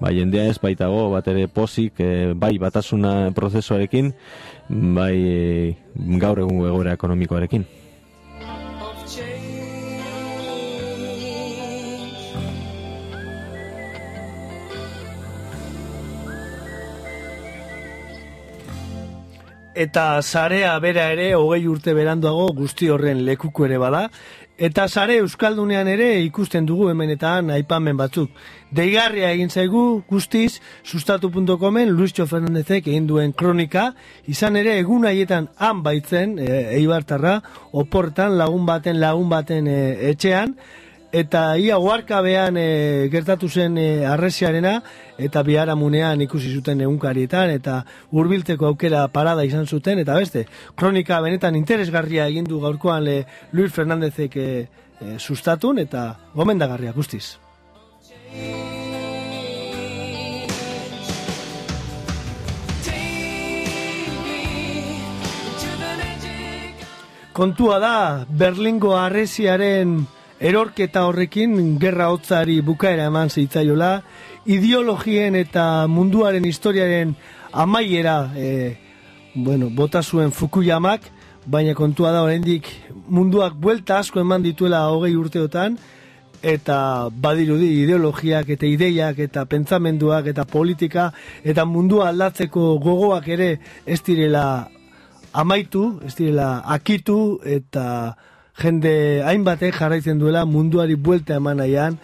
ba, 0.00 0.10
jendea 0.10 0.48
ez 0.50 0.58
baitago 0.58 1.06
bat 1.14 1.28
ere 1.30 1.46
pozik, 1.46 2.02
e, 2.02 2.34
bai 2.34 2.56
batasuna 2.58 3.30
prozesuarekin, 3.38 4.12
bai 4.68 5.76
gaur 6.18 6.42
egun 6.42 6.66
egoera 6.66 6.98
ekonomikoarekin. 6.98 7.77
Eta 19.78 20.20
zarea 20.22 20.72
bera 20.82 21.04
ere 21.12 21.28
hogei 21.38 21.68
urte 21.70 21.92
beranduago 21.94 22.48
guzti 22.56 22.88
horren 22.90 23.20
lekuko 23.26 23.66
ere 23.68 23.76
bada. 23.78 24.08
Eta 24.58 24.88
zare 24.88 25.20
Euskaldunean 25.22 25.86
ere 25.86 26.08
ikusten 26.24 26.64
dugu 26.66 26.88
hemenetan 26.90 27.52
aipamen 27.54 27.94
batzuk. 28.00 28.32
Deigarria 28.74 29.28
egin 29.36 29.52
zaigu 29.54 29.82
guztiz 30.10 30.58
sustatu.comen 30.82 31.92
Luisio 31.94 32.26
Fernandezek 32.26 32.88
egin 32.90 33.06
duen 33.06 33.36
kronika, 33.38 33.92
izan 34.26 34.58
ere 34.58 34.74
egun 34.80 35.06
haietan 35.06 35.46
han 35.62 35.84
baitzen, 35.86 36.34
e, 36.42 36.58
eibartarra, 36.80 37.36
oportan 37.70 38.34
lagun 38.40 38.66
baten 38.66 38.98
lagun 38.98 39.30
baten 39.30 39.70
e, 39.70 39.78
etxean, 40.10 40.56
eta 41.12 41.56
ia 41.56 41.78
oarkabean 41.78 42.56
e, 42.60 43.08
gertatu 43.12 43.48
zen 43.48 43.78
e, 43.78 44.04
arresiarena, 44.06 44.78
eta 45.18 45.42
biharamunean 45.42 46.20
ikusi 46.26 46.52
zuten 46.52 46.82
egunkarietan, 46.84 47.50
eta 47.50 47.80
hurbilteko 48.12 48.68
aukera 48.68 49.06
parada 49.08 49.44
izan 49.44 49.66
zuten, 49.66 49.98
eta 50.04 50.16
beste, 50.18 50.46
kronika 50.76 51.20
benetan 51.24 51.56
interesgarria 51.56 52.28
egin 52.28 52.44
du 52.44 52.60
gaurkoan 52.60 53.04
le, 53.04 53.18
Luis 53.52 53.72
Fernandezek 53.72 54.36
e, 54.36 54.48
e, 55.00 55.18
sustatun, 55.18 55.78
eta 55.78 56.14
gomendagarria 56.34 56.92
guztiz. 56.92 57.38
Kontua 67.38 67.76
da, 67.78 67.96
Berlingo 68.26 68.96
arresiaren 68.98 70.00
erorketa 70.40 71.04
horrekin 71.08 71.78
gerra 71.82 72.08
hotzari 72.12 72.60
bukaera 72.62 73.08
eman 73.10 73.30
zeitzaiola, 73.30 74.02
ideologien 74.46 75.36
eta 75.36 75.86
munduaren 75.90 76.44
historiaren 76.46 77.14
amaiera 77.52 78.30
e, 78.36 78.76
bueno, 79.34 79.70
bota 79.70 80.02
zuen 80.02 80.32
Fukuyamak, 80.32 81.02
baina 81.46 81.74
kontua 81.74 82.12
da 82.12 82.22
oraindik 82.22 82.68
munduak 83.08 83.54
buelta 83.56 83.98
asko 83.98 84.20
eman 84.20 84.42
dituela 84.44 84.86
hogei 84.92 85.14
urteotan, 85.16 85.78
eta 86.42 87.08
badirudi 87.10 87.82
ideologiak 87.82 88.48
eta 88.54 88.66
ideiak 88.66 89.18
eta 89.18 89.44
pentsamenduak 89.50 90.28
eta 90.30 90.44
politika 90.46 91.10
eta 91.42 91.64
mundua 91.66 92.08
aldatzeko 92.12 92.78
gogoak 92.78 93.26
ere 93.28 93.58
ez 93.86 94.00
direla 94.06 94.68
amaitu, 95.32 95.98
ez 96.06 96.14
direla 96.14 96.62
akitu 96.64 97.40
eta 97.44 98.14
jende 98.58 99.22
hainbatek 99.22 99.76
jarraitzen 99.78 100.18
duela 100.18 100.44
munduari 100.46 100.96
buelta 100.96 101.38
eman 101.38 101.62
nahian 101.62 101.98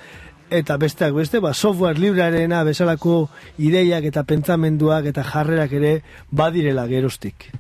eta 0.55 0.77
besteak 0.79 1.15
beste, 1.17 1.41
ba, 1.41 1.55
software 1.55 1.99
librearena 1.99 2.63
bezalako 2.65 3.29
ideiak 3.59 4.05
eta 4.11 4.23
pentsamenduak 4.29 5.11
eta 5.11 5.25
jarrerak 5.27 5.73
ere 5.73 5.95
badirela 6.31 6.87
gerostik. 6.87 7.51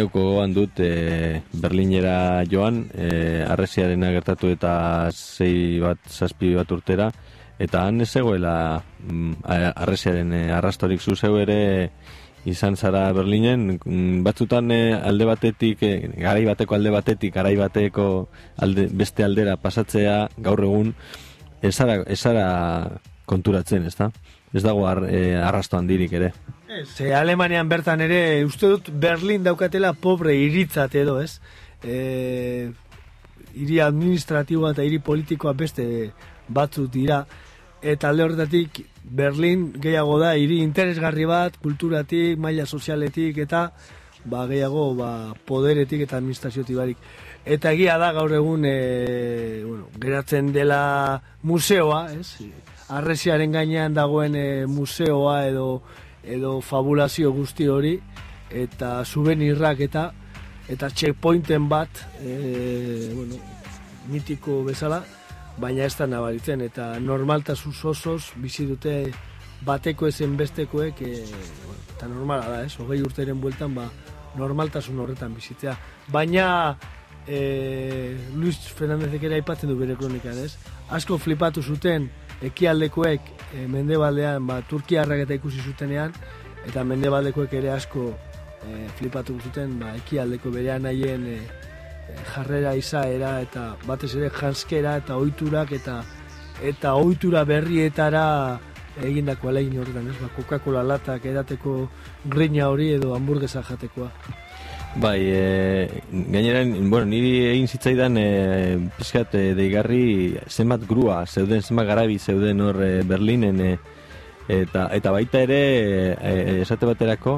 Neuko 0.00 0.22
gogoan 0.24 0.54
dut 0.56 0.80
e, 0.80 1.42
Berlinera 1.52 2.42
joan, 2.48 2.86
e, 2.94 3.44
arresiarena 3.44 4.10
gertatu 4.14 4.50
eta 4.52 4.72
zei 5.12 5.78
bat, 5.82 6.00
zazpi 6.08 6.54
bat 6.56 6.72
urtera, 6.72 7.10
eta 7.60 7.84
han 7.86 8.00
ez 8.00 8.08
zegoela 8.10 8.54
mm, 9.04 9.44
arresiaren 9.50 10.32
e, 10.32 10.42
arrastorik 10.56 11.02
zu 11.04 11.16
zeu 11.16 11.36
ere 11.42 11.60
izan 12.48 12.76
zara 12.76 13.10
Berlinen, 13.12 13.76
mm, 13.76 14.22
batzutan 14.24 14.70
e, 14.72 14.80
alde 14.94 15.28
batetik, 15.28 15.82
e, 15.84 15.92
garai 16.16 16.46
bateko 16.48 16.78
alde 16.78 16.94
batetik, 16.94 17.34
garai 17.34 17.56
bateko 17.60 18.06
alde, 18.64 18.88
beste 18.92 19.26
aldera 19.26 19.58
pasatzea 19.60 20.22
gaur 20.38 20.64
egun, 20.64 20.94
ez 21.60 21.74
zara, 21.74 22.00
ez 22.06 22.18
zara 22.20 22.46
konturatzen, 23.28 23.84
ez 23.86 23.94
da? 23.98 24.08
Ez 24.54 24.64
dago 24.64 24.88
ar, 24.88 25.04
e, 25.06 25.36
arrasto 25.36 25.76
handirik 25.78 26.16
ere. 26.16 26.32
Ze 26.70 27.14
Alemanian 27.14 27.68
bertan 27.68 28.00
ere, 28.04 28.44
uste 28.46 28.68
dut 28.70 28.90
Berlin 29.02 29.42
daukatela 29.42 29.90
pobre 29.92 30.36
iritzat 30.38 30.94
edo, 30.94 31.16
ez? 31.18 31.40
E, 31.82 32.70
iri 33.58 33.80
administratiboa 33.82 34.70
eta 34.76 34.84
iri 34.86 35.00
politikoa 35.02 35.52
beste 35.58 35.84
batzuk 36.46 36.92
dira. 36.94 37.24
Eta 37.82 38.10
alde 38.10 38.22
horretatik 38.22 38.84
Berlin 39.02 39.70
gehiago 39.82 40.18
da 40.20 40.36
hiri 40.38 40.60
interesgarri 40.62 41.26
bat, 41.26 41.56
kulturatik, 41.64 42.38
maila 42.38 42.66
sozialetik 42.66 43.40
eta 43.42 43.70
ba, 44.24 44.44
gehiago 44.46 44.92
ba, 44.94 45.10
poderetik 45.48 46.04
eta 46.06 46.20
administraziotik 46.20 46.78
barik. 46.78 47.00
Eta 47.44 47.72
egia 47.74 47.96
da 47.98 48.12
gaur 48.14 48.36
egun 48.36 48.68
e, 48.68 48.76
bueno, 49.64 49.88
geratzen 49.98 50.52
dela 50.54 50.84
museoa, 51.42 52.04
ez? 52.14 52.46
Arresiaren 52.94 53.50
gainean 53.58 53.96
dagoen 53.96 54.38
e, 54.38 54.46
museoa 54.70 55.40
edo 55.48 55.66
edo 56.24 56.60
fabulazio 56.60 57.32
guzti 57.32 57.68
hori 57.68 57.94
eta 58.50 59.04
souvenirrak 59.04 59.80
eta 59.86 60.10
eta 60.70 60.90
checkpointen 60.90 61.68
bat 61.68 61.88
e, 62.22 63.12
bueno, 63.14 63.38
mitiko 64.10 64.62
bezala 64.64 65.02
baina 65.58 65.84
ez 65.84 65.96
da 65.96 66.06
nabaritzen 66.06 66.60
eta 66.66 66.92
normaltasun 67.00 67.74
osoz 67.90 68.32
bizi 68.36 68.66
dute 68.66 69.12
bateko 69.66 70.06
ezen 70.06 70.36
bestekoek 70.36 71.02
e, 71.02 71.12
bueno, 71.66 71.82
eta 71.96 72.08
normala 72.08 72.48
da 72.48 72.62
ez, 72.64 72.76
hogei 72.80 73.02
urteren 73.02 73.40
bueltan 73.40 73.74
ba, 73.74 73.90
normaltasun 74.38 74.98
horretan 75.02 75.34
bizitzea. 75.34 75.74
Baina 76.08 76.76
e, 77.26 78.16
Luis 78.34 78.56
Fernandezek 78.76 79.26
ere 79.28 79.40
aipatzen 79.40 79.70
du 79.70 79.76
bere 79.76 79.96
kronikan 79.98 80.38
ez? 80.38 80.54
Asko 80.90 81.18
flipatu 81.18 81.62
zuten 81.62 82.08
ekialdekoek 82.48 83.32
e, 83.54 83.66
mendebaldean 83.68 84.46
ba, 84.46 84.60
Turkiarrak 84.68 85.26
eta 85.26 85.36
ikusi 85.36 85.62
zutenean 85.64 86.14
eta 86.66 86.84
mendebaldekoek 86.84 87.52
ere 87.60 87.72
asko 87.74 88.10
e, 88.64 88.86
flipatu 88.98 89.36
zuten 89.40 89.78
ba, 89.80 89.94
ekialdeko 90.00 90.52
berean 90.54 90.86
nahien 90.88 91.26
e, 91.26 91.36
e, 91.40 92.16
jarrera 92.34 92.74
izaera 92.78 93.38
eta 93.44 93.74
batez 93.86 94.14
ere 94.16 94.30
janskera 94.40 94.96
eta 95.02 95.20
ohiturak 95.20 95.72
eta 95.76 96.00
eta 96.72 96.94
ohitura 97.00 97.44
berrietara 97.48 98.26
egindako 99.00 99.48
alegin 99.48 99.78
horretan, 99.80 100.08
ez? 100.10 100.16
Ba, 100.20 100.28
Coca-Cola 100.36 100.82
latak 100.84 101.24
edateko 101.30 101.74
grina 102.28 102.68
hori 102.68 102.90
edo 102.96 103.14
hamburguesa 103.16 103.62
jatekoa. 103.64 104.10
Bai, 104.96 105.20
e, 105.22 106.02
gainera, 106.10 106.64
bueno, 106.66 107.06
niri 107.06 107.46
egin 107.52 107.68
zitzaidan 107.70 108.16
e, 108.18 108.24
pizkat 108.98 109.36
e, 109.38 109.42
deigarri 109.54 110.34
zenbat 110.50 110.82
grua 110.88 111.22
zeuden, 111.26 111.62
zenbat 111.62 111.86
garabi 111.86 112.18
zeuden 112.18 112.60
hor 112.60 112.82
e, 112.82 112.90
Berlinen 113.06 113.60
e, 113.62 113.70
eta, 114.50 114.88
eta 114.90 115.12
baita 115.14 115.44
ere 115.46 115.60
e, 116.18 116.32
esate 116.64 116.88
baterako 116.90 117.36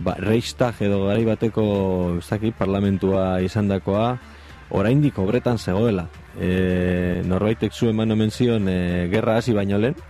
ba, 0.00 0.14
Reichstag 0.16 0.80
edo 0.86 1.02
garai 1.04 1.26
bateko 1.28 1.66
ez 2.22 2.28
dakit, 2.30 2.56
parlamentua 2.56 3.42
izandakoa 3.44 4.14
oraindik 4.72 5.18
obretan 5.20 5.60
zegoela. 5.60 6.08
E, 6.40 7.20
norbaitek 7.28 7.76
zu 7.76 7.90
eman 7.92 8.16
omen 8.16 8.32
zion 8.32 8.64
e, 8.66 9.10
gerra 9.12 9.36
hasi 9.42 9.52
baino 9.52 9.76
lehen 9.78 10.00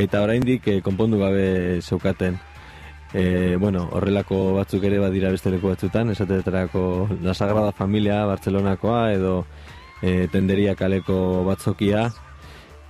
eta 0.00 0.24
oraindik 0.24 0.64
e, 0.66 0.80
konpondu 0.80 1.20
gabe 1.20 1.82
zeukaten 1.82 2.40
E, 3.14 3.56
bueno, 3.60 3.88
horrelako 3.92 4.54
batzuk 4.56 4.84
ere 4.88 4.98
badira 4.98 5.30
beste 5.30 5.50
leku 5.52 5.68
batzutan, 5.68 6.10
esatetarako 6.10 7.08
La 7.22 7.34
Sagrada 7.34 7.72
Familia 7.72 8.24
Bartzelonakoa 8.24 9.12
edo 9.12 9.34
e, 10.00 10.28
Tenderia 10.32 10.74
kaleko 10.74 11.44
batzokia 11.44 12.06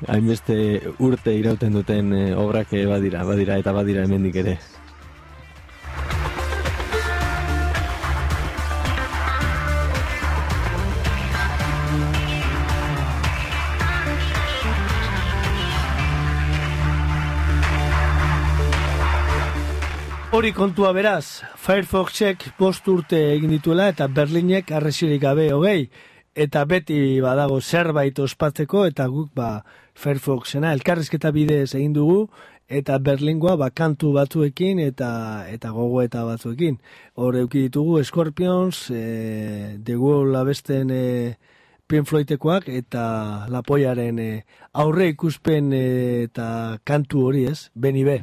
hainbeste 0.08 0.56
urte 0.98 1.34
irauten 1.38 1.74
duten 1.74 2.12
e, 2.14 2.22
obrak 2.34 2.70
badira, 2.88 3.24
badira 3.24 3.58
eta 3.58 3.72
badira 3.72 4.06
hemendik 4.06 4.38
ere. 4.44 4.58
Hori 20.32 20.54
kontua 20.56 20.94
beraz, 20.96 21.42
Firefoxek 21.60 22.46
bost 22.56 22.86
urte 22.88 23.18
egin 23.34 23.50
dituela 23.52 23.90
eta 23.92 24.06
Berlinek 24.08 24.70
arresirik 24.72 25.20
gabe 25.20 25.50
hogei. 25.52 25.90
Eta 26.32 26.62
beti 26.64 27.20
badago 27.20 27.58
zerbait 27.60 28.16
ospatzeko 28.16 28.86
eta 28.88 29.10
guk 29.12 29.28
ba 29.36 29.50
Firefoxena 29.92 30.72
elkarrizketa 30.72 31.34
bidez 31.36 31.74
egin 31.74 31.92
dugu 31.92 32.30
eta 32.64 32.96
Berlingoa 32.96 33.58
ba 33.60 33.68
kantu 33.76 34.14
batzuekin 34.16 34.80
eta 34.80 35.12
eta 35.52 35.76
gogoeta 35.76 36.24
batzuekin. 36.24 36.80
Hor 37.20 37.36
eduki 37.36 37.66
ditugu 37.68 38.00
Scorpions, 38.02 38.86
e, 38.88 39.76
The 39.84 40.00
Wall 40.00 40.32
abesten 40.40 40.96
e, 40.96 41.36
Pink 41.86 42.08
Floydekoak 42.08 42.72
eta 42.72 43.04
Lapoiaren 43.52 44.18
e, 44.18 44.32
aurre 44.72 45.12
ikuspen 45.12 45.74
e, 45.76 45.86
eta 46.30 46.78
kantu 46.88 47.28
hori 47.28 47.50
ez, 47.52 47.66
beni 47.76 48.08
be. 48.08 48.22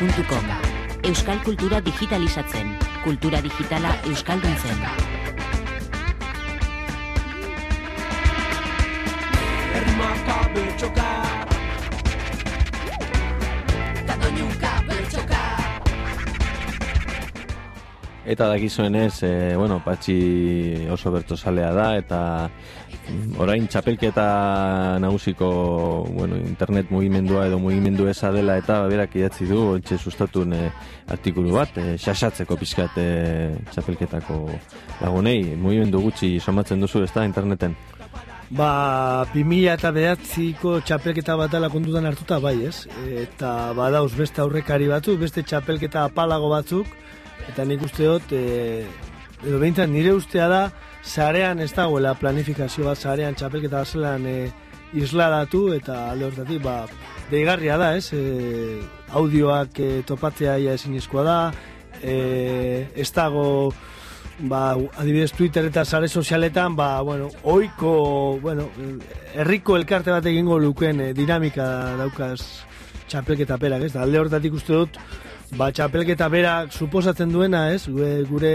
Irratia.com 0.00 0.44
Euskal 1.04 1.42
kultura 1.44 1.80
digitalizatzen. 1.80 2.78
Kultura 3.04 3.40
digitala 3.40 3.94
euskalduntzen. 4.04 4.80
Ermaka 9.74 10.38
bertsoka 10.54 11.10
Eta 14.02 14.16
doinuka, 14.16 14.72
bertsoka. 14.88 15.33
Eta 18.24 18.46
dakizuenez, 18.48 19.22
e, 19.22 19.54
bueno, 19.54 19.82
patxi 19.84 20.86
oso 20.88 21.10
bertozalea 21.12 21.72
da, 21.76 21.88
eta 22.00 22.20
mm, 22.48 23.34
orain 23.44 23.66
txapelketa 23.68 24.96
nagusiko 25.04 25.48
bueno, 26.08 26.38
internet 26.40 26.88
mugimendua 26.88 27.44
edo 27.50 27.58
mugimendu 27.60 28.08
eza 28.08 28.32
dela 28.32 28.56
eta 28.56 28.80
berak 28.88 29.18
idatzi 29.20 29.44
du, 29.50 29.60
ontxe 29.74 29.98
sustatun 30.00 30.56
e, 30.56 30.62
artikulu 31.12 31.52
bat, 31.52 31.76
e, 31.76 31.98
xaxatzeko 32.00 32.56
pixkat 32.56 32.96
e, 32.96 33.10
txapelketako 33.74 34.40
lagunei, 35.02 35.52
mugimendu 35.60 36.00
gutxi 36.08 36.38
somatzen 36.40 36.80
duzu 36.80 37.04
ez 37.04 37.12
da 37.12 37.28
interneten. 37.28 37.76
Ba, 38.54 39.26
2000 39.34 39.72
eta 39.72 39.92
behatziko 39.92 40.78
txapelketa 40.80 41.36
bat 41.36 41.52
dela 41.52 41.68
kontutan 41.72 42.08
hartuta 42.08 42.40
bai, 42.40 42.56
ez? 42.68 42.86
Eta 43.20 43.74
badauz 43.76 44.12
beste 44.16 44.40
aurrekari 44.40 44.88
batzuk, 44.88 45.20
beste 45.20 45.44
txapelketa 45.44 46.04
apalago 46.08 46.48
batzuk, 46.52 46.88
eta 47.48 47.64
nik 47.68 47.82
uste 47.86 48.06
dut, 48.08 48.32
e, 48.32 48.84
edo 49.44 49.60
behintzat 49.60 49.90
nire 49.90 50.14
ustea 50.16 50.48
da, 50.48 50.62
zarean 51.04 51.60
ez 51.60 51.72
dagoela 51.76 52.14
planifikazio 52.18 52.88
bat, 52.88 52.98
zarean 52.98 53.36
txapelketa 53.36 53.84
zelan 53.84 54.26
e, 54.26 54.38
isladatu, 54.94 55.66
eta 55.74 56.10
alde 56.12 56.30
hortatik, 56.30 56.62
ba, 56.64 56.84
deigarria 57.30 57.78
da, 57.80 57.94
ez? 57.96 58.12
E, 58.14 58.80
audioak 59.12 59.80
e, 59.80 59.90
topatzea 60.06 60.56
ia 60.62 60.76
ezinezkoa 60.78 61.24
da, 61.26 61.38
e, 62.02 62.86
ez 62.94 63.10
dago 63.12 63.72
ba, 64.38 64.74
adibidez 64.98 65.32
Twitter 65.32 65.66
eta 65.68 65.84
sare 65.84 66.08
sozialetan, 66.08 66.76
ba, 66.76 67.00
bueno, 67.00 67.28
oiko, 67.42 68.38
bueno, 68.42 68.68
herriko 69.34 69.76
elkarte 69.76 70.10
bat 70.10 70.26
egingo 70.26 70.58
lukeen 70.58 71.00
eh, 71.00 71.12
dinamika 71.14 71.66
daukaz 72.00 72.40
txapelketa 73.08 73.58
perak, 73.58 73.86
ez? 73.86 73.92
Da, 73.94 74.02
alde 74.02 74.18
hortatik 74.18 74.56
uste 74.58 74.74
dut, 74.74 74.98
ba, 75.58 75.70
txapelketa 75.74 76.28
berak 76.32 76.72
suposatzen 76.74 77.32
duena, 77.32 77.68
ez? 77.74 77.86
Gure, 77.88 78.10
gure 78.28 78.54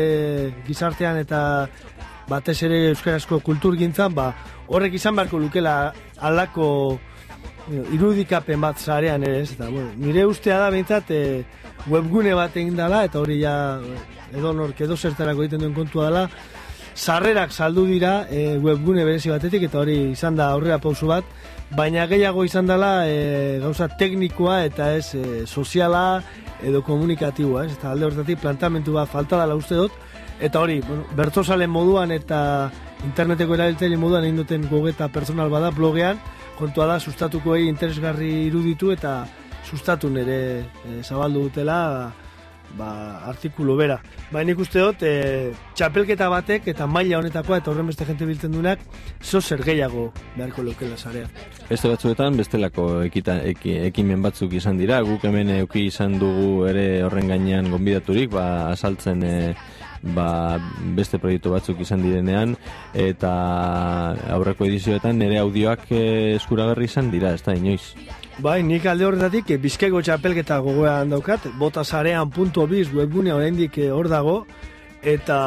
gizartean 0.68 1.20
eta 1.22 1.42
batez 2.30 2.58
ere 2.68 2.80
euskarazko 2.92 3.40
kulturgintzan, 3.46 4.14
ba, 4.16 4.32
horrek 4.68 5.00
izan 5.00 5.18
beharko 5.18 5.40
lukela 5.42 5.94
alako 6.30 6.68
eh, 7.72 7.84
irudikapen 7.96 8.62
bat 8.62 8.80
zarean 8.80 9.24
ere, 9.26 9.42
ez? 9.46 9.54
Eta, 9.56 9.70
bueno, 9.72 9.94
nire 9.98 10.26
ustea 10.30 10.60
da 10.62 10.70
behintzat 10.74 11.12
e, 11.16 11.24
webgune 11.90 12.36
bat 12.38 12.56
egin 12.58 12.78
dela, 12.78 13.04
eta 13.08 13.22
hori 13.24 13.40
ja 13.42 13.56
edo 14.36 14.54
nork 14.54 14.82
edo 14.82 14.98
zertarako 14.98 15.46
egiten 15.46 15.64
duen 15.66 15.78
kontua 15.78 16.10
dela, 16.10 16.26
sarrerak 17.00 17.54
saldu 17.56 17.86
dira 17.88 18.26
e, 18.30 18.58
webgune 18.60 19.08
berezi 19.08 19.32
batetik, 19.32 19.70
eta 19.70 19.80
hori 19.82 19.98
izan 20.12 20.36
da 20.38 20.52
aurrera 20.54 20.82
pausu 20.84 21.08
bat, 21.10 21.26
baina 21.76 22.06
gehiago 22.10 22.44
izan 22.46 22.68
dela 22.68 23.08
e, 23.08 23.58
gauza 23.64 23.88
teknikoa 23.98 24.64
eta 24.68 24.92
ez 24.98 25.16
e, 25.16 25.46
soziala 25.48 26.22
edo 26.64 26.82
komunikatiboa, 26.84 27.66
ez? 27.66 27.74
Eta 27.78 27.92
alde 27.92 28.10
hortatik 28.10 28.42
plantamentu 28.42 28.94
bat 28.98 29.10
falta 29.10 29.40
dela 29.42 29.56
uste 29.56 29.76
dut, 29.80 29.96
eta 30.40 30.62
hori, 30.62 30.80
bueno, 30.86 31.06
bertzozalen 31.16 31.70
moduan 31.72 32.12
eta 32.12 32.72
interneteko 33.06 33.56
erabiltzaile 33.56 33.98
moduan 34.00 34.28
egin 34.28 34.42
duten 34.42 34.68
gogeta 34.72 35.08
personal 35.12 35.52
bada 35.52 35.72
blogean, 35.76 36.20
kontua 36.60 36.88
da 36.90 37.00
sustatuko 37.00 37.56
egi 37.56 37.70
interesgarri 37.72 38.32
iruditu 38.48 38.92
eta 38.92 39.22
sustatu 39.64 40.10
nere 40.12 40.40
e, 40.84 41.02
zabaldu 41.04 41.46
dutela 41.48 41.80
ba, 42.78 42.90
artikulu 43.30 43.76
bera. 43.80 44.00
Ba, 44.32 44.44
nik 44.46 44.60
uste 44.62 44.82
dut, 44.84 45.04
e, 45.04 45.54
txapelketa 45.78 46.30
batek 46.32 46.70
eta 46.74 46.88
maila 46.88 47.20
honetakoa 47.20 47.60
eta 47.62 47.72
horren 47.72 47.90
beste 47.90 48.06
jente 48.08 48.28
biltzen 48.30 48.54
duenak, 48.54 48.84
zo 49.22 49.42
zer 49.42 49.64
gehiago 49.66 50.10
beharko 50.36 50.66
lokela 50.68 50.98
zarea. 50.98 51.30
Beste 51.70 51.90
batzuetan 51.92 52.38
bestelako 52.38 52.88
ekita, 53.08 53.40
eki, 53.54 53.80
ekimen 53.90 54.24
batzuk 54.26 54.54
izan 54.60 54.78
dira, 54.82 55.02
guk 55.08 55.26
hemen 55.26 55.56
euki 55.62 55.88
izan 55.90 56.20
dugu 56.22 56.66
ere 56.70 57.04
horren 57.08 57.30
gainean 57.32 57.72
gonbidaturik, 57.74 58.32
ba, 58.34 58.46
asaltzen 58.74 59.24
e, 59.26 59.36
ba, 60.16 60.60
beste 60.96 61.20
proiektu 61.20 61.54
batzuk 61.54 61.82
izan 61.84 62.04
direnean, 62.06 62.56
eta 62.94 63.34
aurreko 64.36 64.68
edizioetan 64.70 65.20
nire 65.20 65.40
audioak 65.42 65.90
e, 65.92 66.04
eskuragarri 66.38 66.90
izan 66.90 67.12
dira, 67.14 67.34
ez 67.36 67.44
da, 67.46 67.58
inoiz. 67.58 67.96
Bai, 68.40 68.62
nik 68.64 68.86
alde 68.88 69.04
horretatik, 69.04 69.50
eh, 69.52 69.58
bizkaiko 69.60 70.00
txapelketa 70.00 70.62
gogoan 70.64 71.10
daukat, 71.12 71.50
botasarean.biz 71.60 72.94
webgunea 72.96 73.36
oraindik 73.36 73.78
eh, 73.84 73.90
hor 73.92 74.08
dago, 74.08 74.36
eta, 75.04 75.40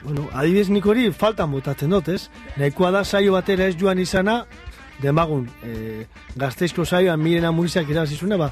bueno, 0.00 0.24
adibidez 0.32 0.70
nik 0.72 0.88
hori 0.88 1.10
faltan 1.12 1.52
botatzen 1.52 1.92
dut, 1.92 2.08
ez? 2.08 2.30
Nahikoa 2.56 2.94
da 2.94 3.04
saio 3.04 3.36
batera 3.36 3.68
ez 3.68 3.76
joan 3.76 4.00
izana, 4.00 4.46
demagun, 5.02 5.46
e, 5.62 6.06
gazteizko 6.36 6.84
saioan 6.84 7.20
mirena 7.20 7.50
murizak 7.52 7.88
irabazizuna, 7.90 8.38
ba, 8.40 8.50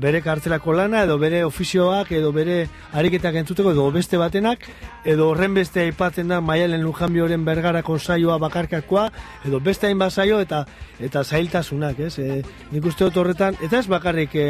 bere 0.00 0.20
kartzelako 0.20 0.74
lana, 0.74 1.04
edo 1.06 1.18
bere 1.18 1.44
ofizioak, 1.46 2.10
edo 2.12 2.32
bere 2.32 2.58
ariketak 2.92 3.38
entzuteko, 3.40 3.72
edo 3.72 3.86
beste 3.94 4.18
batenak, 4.20 4.66
edo 5.08 5.30
horren 5.30 5.54
beste 5.56 5.84
aipatzen 5.86 6.28
da 6.28 6.40
maialen 6.44 6.82
lujanbioren 6.84 7.44
bergarako 7.46 7.98
saioa 7.98 8.38
bakarkakoa, 8.42 9.08
edo 9.48 9.60
beste 9.60 9.88
hainbat 9.88 10.12
saio, 10.12 10.40
eta 10.44 10.64
eta 11.00 11.22
zailtasunak, 11.24 12.00
ez? 12.08 12.18
E, 12.18 12.42
nik 12.72 12.90
uste 12.90 13.06
dut 13.06 13.22
horretan, 13.22 13.56
eta 13.62 13.78
ez 13.78 13.86
bakarrik 13.88 14.34
e, 14.34 14.48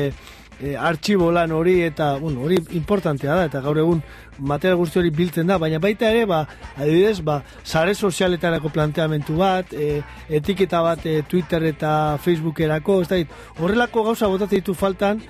e, 0.60 0.74
artxibo 0.76 1.30
lan 1.32 1.52
hori 1.52 1.80
eta 1.86 2.14
bueno, 2.18 2.42
hori 2.46 2.58
importantea 2.78 3.34
da 3.34 3.46
eta 3.48 3.60
gaur 3.64 3.78
egun 3.78 4.02
material 4.38 4.78
guzti 4.78 5.00
hori 5.00 5.10
biltzen 5.10 5.46
da, 5.50 5.58
baina 5.58 5.80
baita 5.82 6.10
ere, 6.10 6.24
ba, 6.26 6.44
adibidez, 6.76 7.20
ba, 7.26 7.40
sare 7.64 7.94
sozialetarako 7.94 8.70
planteamentu 8.74 9.36
bat, 9.38 9.72
e, 9.74 10.02
etiketa 10.28 10.82
bat 10.82 11.06
e, 11.06 11.22
Twitter 11.28 11.64
eta 11.72 11.92
Facebookerako, 12.22 13.00
ez 13.02 13.08
da, 13.10 13.22
horrelako 13.58 14.04
gauza 14.10 14.30
botatzen 14.30 14.62
ditu 14.62 14.76
faltan, 14.78 15.22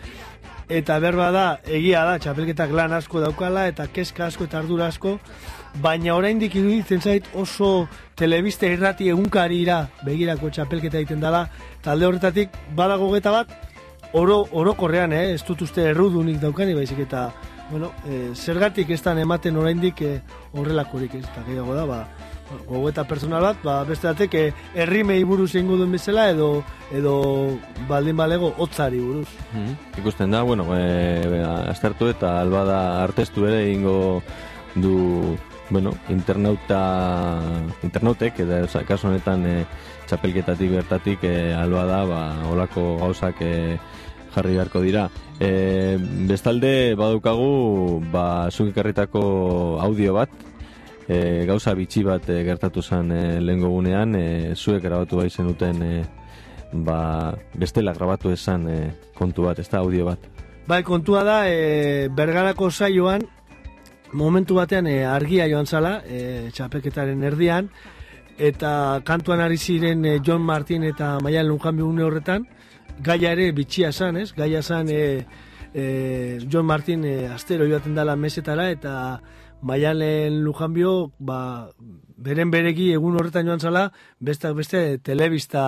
eta 0.69 0.99
berba 1.01 1.31
da, 1.33 1.47
egia 1.65 2.05
da, 2.05 2.19
txapelketak 2.21 2.75
lan 2.77 2.93
asko 2.93 3.23
daukala, 3.25 3.65
eta 3.73 3.89
kezka 3.89 4.27
asko 4.29 4.45
eta 4.45 4.61
ardura 4.61 4.91
asko, 4.93 5.17
baina 5.81 6.15
oraindik 6.17 6.55
iruditzen 6.59 7.01
zait 7.01 7.27
oso 7.35 7.89
telebiste 8.19 8.69
irrati 8.73 9.09
egunkarira 9.13 9.83
begirako 10.05 10.51
txapelketa 10.53 11.01
egiten 11.01 11.21
dela, 11.25 11.47
talde 11.85 12.09
horretatik 12.09 12.57
badago 12.77 13.11
geta 13.15 13.33
bat, 13.33 13.53
oro, 14.13 14.47
orokorrean, 14.53 15.13
eh? 15.13 15.35
ez 15.35 15.43
dut 15.45 15.63
uste 15.67 15.85
errudunik 15.91 16.41
daukani, 16.41 16.75
baizik 16.75 17.05
eta, 17.05 17.29
bueno, 17.71 17.93
e, 18.09 18.35
zergatik 18.35 18.91
ez 18.91 19.03
ematen 19.07 19.57
oraindik 19.57 20.03
e, 20.03 20.21
horrelakorik 20.53 21.15
ez, 21.15 21.25
eta 21.25 21.45
gehiago 21.47 21.75
da, 21.75 21.85
ba, 21.87 22.07
gogoeta 22.67 23.05
personal 23.05 23.43
bat, 23.43 23.63
ba, 23.63 23.85
beste 23.85 24.09
batek, 24.09 24.35
e, 24.35 24.53
errimei 24.75 25.23
buruz 25.25 25.55
egingo 25.55 25.77
duen 25.77 25.93
bezala, 25.93 26.31
edo, 26.31 26.65
edo 26.93 27.59
baldin 27.89 28.17
balego, 28.17 28.55
hotzari 28.57 29.01
buruz. 29.01 29.29
Mhm. 29.53 29.99
Ikusten 29.99 30.31
da, 30.31 30.43
bueno, 30.43 30.67
e, 30.77 31.43
aztertu 31.69 32.09
eta 32.09 32.41
albada 32.41 33.03
artestu 33.03 33.47
ere 33.47 33.67
egingo 33.67 34.23
du 34.75 35.37
bueno, 35.71 35.93
internauta 36.09 37.41
internautek 37.83 38.41
oza, 38.65 38.85
kasu 38.89 39.09
honetan 39.09 39.47
e, 39.47 39.55
txapelketatik 40.09 40.71
bertatik 40.73 41.25
e, 41.25 41.55
alba 41.55 41.85
da 41.87 42.03
ba, 42.09 42.23
olako 42.51 42.97
gauzak 43.03 43.43
e, 43.43 43.79
jarri 44.35 44.55
beharko 44.57 44.83
dira. 44.83 45.09
E, 45.41 45.99
bestalde 46.29 46.95
badukagu 46.99 48.01
ba, 48.13 48.49
zuk 48.51 48.77
audio 48.77 50.15
bat 50.15 50.31
e, 51.09 51.45
gauza 51.47 51.75
bitxi 51.75 52.05
bat 52.05 52.29
e, 52.29 52.43
gertatu 52.45 52.83
zen 52.83 53.13
e, 53.13 53.41
lehengo 53.41 53.71
gunean 53.71 54.15
e, 54.15 54.55
zuek 54.55 54.83
grabatu 54.83 55.17
bai 55.17 55.31
zenuten 55.31 55.83
e, 55.83 56.05
ba, 56.73 57.35
bestela 57.55 57.95
grabatu 57.95 58.31
esan 58.31 58.69
e, 58.69 58.79
kontu 59.17 59.49
bat, 59.49 59.59
ez 59.59 59.69
da 59.69 59.81
audio 59.81 60.07
bat? 60.07 60.19
Bai, 60.69 60.83
kontua 60.85 61.25
da, 61.25 61.39
e, 61.49 62.09
bergarako 62.13 62.71
saioan, 62.71 63.25
momentu 64.13 64.55
batean 64.59 64.87
e, 64.87 65.05
argia 65.05 65.49
joan 65.51 65.67
zala, 65.67 65.99
e, 66.07 66.51
txapeketaren 66.55 67.23
erdian, 67.25 67.71
eta 68.39 69.01
kantuan 69.05 69.41
ari 69.43 69.59
ziren 69.59 70.05
e, 70.05 70.19
John 70.25 70.43
Martin 70.43 70.85
eta 70.85 71.19
Maialen 71.23 71.51
Lujanbi 71.51 71.83
une 71.83 72.05
horretan, 72.07 72.47
gaia 73.03 73.33
ere 73.33 73.51
bitxia 73.53 73.93
zan, 73.93 74.17
ez? 74.17 74.33
Gaia 74.37 74.63
zan 74.63 74.89
e, 74.91 75.25
e, 75.75 76.39
John 76.49 76.67
Martin 76.67 77.05
e, 77.05 77.27
astero 77.29 77.67
joaten 77.69 77.95
dala 77.95 78.17
mesetara, 78.17 78.71
eta 78.71 79.21
Maialen 79.63 80.43
Lujanbio, 80.45 81.13
ba, 81.19 81.69
beren 82.19 82.51
beregi 82.51 82.91
egun 82.93 83.17
horretan 83.19 83.47
joan 83.47 83.61
zala, 83.63 83.85
besteak 84.19 84.57
beste 84.59 84.83
telebista 85.07 85.63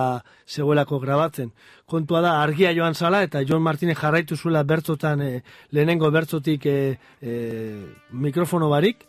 zegoelako 0.47 0.99
grabatzen. 0.99 1.51
Kontua 1.87 2.21
da, 2.23 2.35
argia 2.43 2.73
joan 2.75 2.95
zala, 2.95 3.23
eta 3.23 3.43
John 3.47 3.63
Martinez 3.63 3.97
jarraitu 3.99 4.35
zuela 4.35 4.63
bertzotan, 4.67 5.21
e, 5.21 5.41
lehenengo 5.71 6.11
bertzotik 6.11 6.65
e, 6.67 6.77
e, 7.21 7.35
mikrofono 8.11 8.69
barik, 8.69 9.05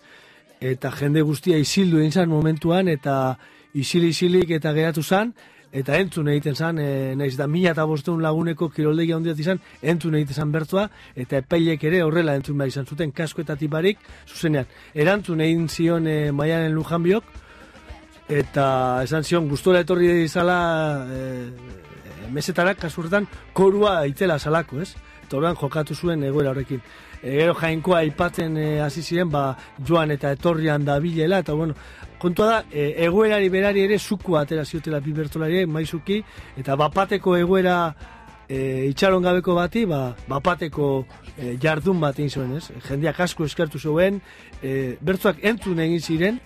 eta 0.62 0.92
jende 0.94 1.22
guztia 1.26 1.58
isildu 1.58 1.98
egin 1.98 2.14
zan 2.14 2.30
momentuan, 2.30 2.88
eta 2.88 3.36
isil-isilik 3.74 4.50
eta 4.58 4.72
geratu 4.76 5.02
zan, 5.02 5.34
eta 5.72 5.96
entzun 5.96 6.28
egiten 6.28 6.54
zan, 6.54 6.78
e, 6.78 7.14
naiz 7.16 7.34
da 7.38 7.46
mila 7.48 7.72
eta 7.72 7.84
bosteun 7.88 8.22
laguneko 8.22 8.68
kiroldegia 8.70 9.16
handiat 9.16 9.38
izan, 9.40 9.60
entzun 9.80 10.14
egiten 10.18 10.36
zan 10.42 10.52
bertua, 10.52 10.88
eta 11.16 11.40
epailek 11.40 11.84
ere 11.88 12.02
horrela 12.04 12.36
entzun 12.36 12.58
behar 12.60 12.72
izan 12.74 12.86
zuten 12.86 13.12
kasko 13.12 13.42
eta 13.42 13.56
tiparik, 13.56 14.02
zuzenean, 14.28 14.68
erantzun 14.94 15.40
egin 15.40 15.68
zion 15.68 16.06
e, 16.06 16.18
maianen 16.32 16.76
lujanbiok, 16.76 17.24
eta 18.32 18.66
esan 19.04 19.24
zion 19.24 19.48
gustora 19.48 19.80
etorri 19.82 20.12
izala 20.24 20.58
e, 21.08 21.22
mesetarak 22.32 22.78
kasurretan 22.84 23.26
korua 23.52 24.02
itzela 24.08 24.38
salako, 24.38 24.80
ez? 24.84 24.92
Orduan 25.38 25.56
jokatu 25.58 25.94
zuen 25.94 26.22
egoera 26.24 26.52
horrekin. 26.52 26.80
E, 27.22 27.48
jainkoa 27.60 28.02
aipatzen 28.02 28.56
e, 28.56 28.66
hasi 28.82 29.02
ziren, 29.02 29.30
ba, 29.30 29.44
joan 29.88 30.10
eta 30.10 30.32
etorrian 30.34 30.84
da 30.84 30.98
bilela, 31.00 31.38
eta 31.44 31.54
bueno, 31.54 31.76
kontua 32.22 32.48
da, 32.48 32.58
e, 32.70 32.88
egoerari 33.06 33.48
berari 33.52 33.84
ere 33.84 33.98
zuku 33.98 34.36
atera 34.36 34.64
ziotela 34.64 35.00
bi 35.00 35.12
bertolari, 35.12 35.64
maizuki, 35.66 36.22
eta 36.58 36.76
bapateko 36.76 37.36
egoera 37.36 37.76
e, 38.48 38.88
itxaron 38.90 39.22
gabeko 39.22 39.54
bati, 39.54 39.84
ba, 39.86 40.02
bapateko 40.28 40.90
e, 41.36 41.56
jardun 41.62 42.02
bat 42.02 42.18
egin 42.18 42.30
zuen, 42.30 42.58
ez? 42.58 42.68
Jendeak 42.88 43.20
asko 43.26 43.46
eskertu 43.46 43.78
zuen, 43.78 44.20
e, 44.62 44.98
bertzuak 45.00 45.42
entzun 45.52 45.82
egin 45.86 46.00
ziren, 46.02 46.44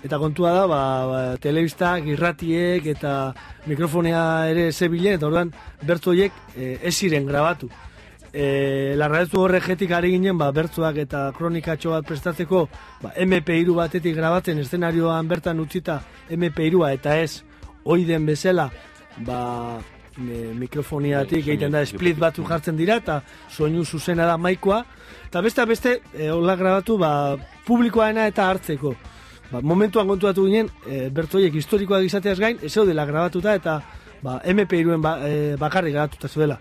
Eta 0.00 0.16
kontua 0.16 0.54
da, 0.54 0.64
ba, 0.68 0.80
ba, 1.04 1.20
telebistak, 1.44 2.06
irratiek 2.08 2.86
eta 2.94 3.34
mikrofonea 3.68 4.22
ere 4.48 4.70
zebilen, 4.72 5.18
eta 5.18 5.28
orduan 5.28 5.52
bertu 5.84 6.14
horiek 6.14 6.36
e, 6.56 6.76
ez 6.80 6.94
ziren 6.94 7.28
grabatu. 7.28 7.68
E, 8.32 8.94
Larraetu 8.94 9.40
horregetik 9.42 9.90
ari 9.90 10.12
ginen, 10.14 10.38
ba, 10.38 10.52
bertzuak 10.54 11.00
eta 11.02 11.24
kronikatxo 11.34 11.90
bat 11.96 12.06
prestatzeko 12.06 12.66
ba, 13.02 13.10
MP3 13.18 13.74
batetik 13.74 14.14
grabatzen, 14.14 14.60
eszenarioan 14.62 15.28
bertan 15.28 15.58
utzita 15.60 15.98
MP3a 16.30 16.92
eta 16.94 17.16
ez 17.18 17.42
oiden 17.90 18.28
bezala, 18.28 18.68
ba, 19.26 19.40
e, 20.14 20.52
mikrofoniatik 20.54 21.48
egiten 21.48 21.74
da 21.74 21.82
split 21.86 22.18
batu 22.20 22.44
jartzen 22.46 22.76
dira 22.78 23.00
eta 23.00 23.20
soinu 23.50 23.84
zuzena 23.84 24.26
da 24.26 24.36
maikoa. 24.38 24.84
Eta 25.26 25.42
beste 25.42 25.66
beste 25.66 25.96
e, 26.14 26.28
hola 26.30 26.54
grabatu 26.56 26.98
ba, 26.98 27.36
publikoaena 27.66 28.28
eta 28.30 28.46
hartzeko. 28.50 28.94
Ba, 29.50 29.60
momentuan 29.60 30.06
kontuatu 30.06 30.46
ginen 30.46 30.70
e, 30.86 31.08
bertoiek 31.10 31.56
historikoak 31.58 32.06
izateaz 32.06 32.38
gain 32.38 32.62
ez 32.62 32.74
dela 32.74 33.06
grabatuta 33.06 33.56
eta 33.58 33.80
ba, 34.22 34.38
MP2en 34.44 35.02
ba, 35.02 35.16
e, 35.26 35.56
bakarrik 35.58 35.98
grabatuta 35.98 36.28
zuela 36.28 36.60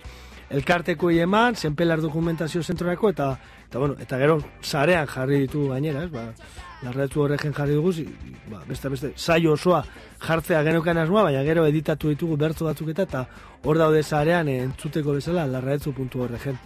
elkarteko 0.49 1.11
eman, 1.11 1.55
zenpelar 1.55 2.01
dokumentazio 2.01 2.63
zentrorako 2.63 3.09
eta 3.09 3.37
eta, 3.69 3.77
bueno, 3.77 3.95
eta 3.99 4.17
gero 4.17 4.39
sarean 4.61 5.05
jarri 5.07 5.39
ditu 5.45 5.67
gainera, 5.69 6.03
ez? 6.03 6.09
Ba, 6.11 6.23
larretu 6.81 7.21
horregen 7.21 7.53
jarri 7.53 7.75
dugu, 7.77 7.93
zi- 7.93 8.07
ba, 8.49 8.63
beste 8.67 8.89
beste 8.89 9.13
saio 9.15 9.53
osoa 9.53 9.83
jartzea 10.25 10.63
genokan 10.63 10.97
asmoa, 10.97 11.23
baina 11.29 11.43
gero 11.43 11.65
editatu 11.67 12.09
ditugu 12.09 12.37
bertzo 12.37 12.65
batzuk 12.65 12.89
eta 12.95 13.03
eta 13.03 13.25
hor 13.63 13.77
daude 13.77 14.01
sarean 14.03 14.47
entzuteko 14.47 15.13
bezala 15.13 15.45
larretu.orgen. 15.47 16.57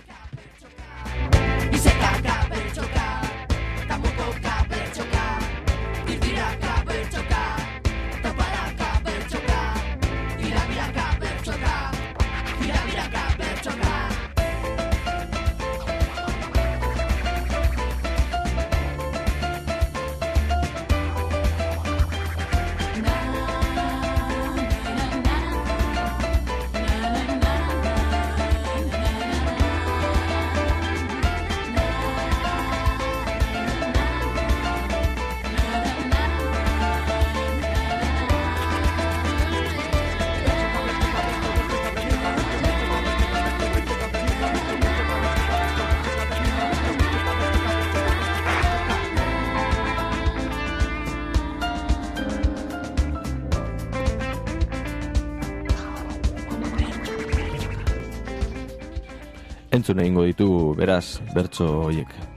Entzun 59.84 60.00
egingo 60.00 60.24
ditu, 60.24 60.46
beraz, 60.80 61.20
bertso 61.36 61.66
hoiek. 61.82 62.33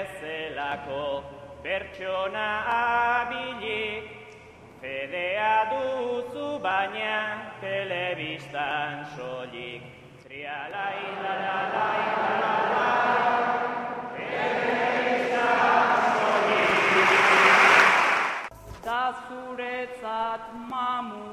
Bezelako 0.00 1.22
pertsona 1.62 2.48
abilik, 3.20 4.04
fedea 4.80 5.56
duzu 5.70 6.48
baina 6.64 7.20
telebistan 7.60 9.04
soilik. 9.16 9.82
Trialai, 10.24 11.00
la, 11.22 11.34
la, 11.44 11.58
la, 11.74 11.88
la, 12.16 12.32
la, 12.42 12.54
la, 12.72 12.90
telebistan 14.16 15.98
soilik. 16.16 17.10
Da 18.84 19.04
zuretzat 19.28 20.44
mamu, 20.70 21.30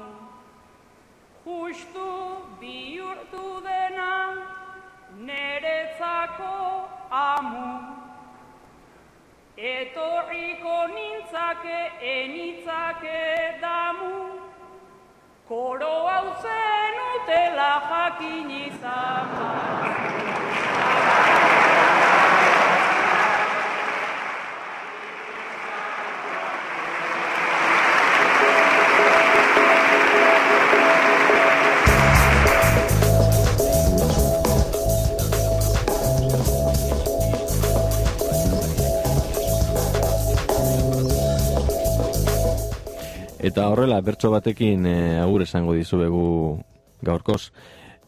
justu 1.44 2.10
bihurtu 2.60 3.46
dena, 3.64 3.87
Etorriko 9.58 10.86
nintzake, 10.86 11.90
enitzake 11.98 13.58
damu, 13.60 14.38
koro 15.48 16.06
hau 16.06 16.28
zen 16.42 16.94
utela 17.16 17.72
jakin 17.90 18.50
izan. 18.50 19.26
Eta 43.48 43.70
horrela, 43.72 44.02
bertso 44.04 44.28
batekin 44.28 44.84
e, 44.84 44.96
agur 45.22 45.40
esango 45.40 45.72
dizuegu 45.72 46.60
gaurkoz. 47.00 47.48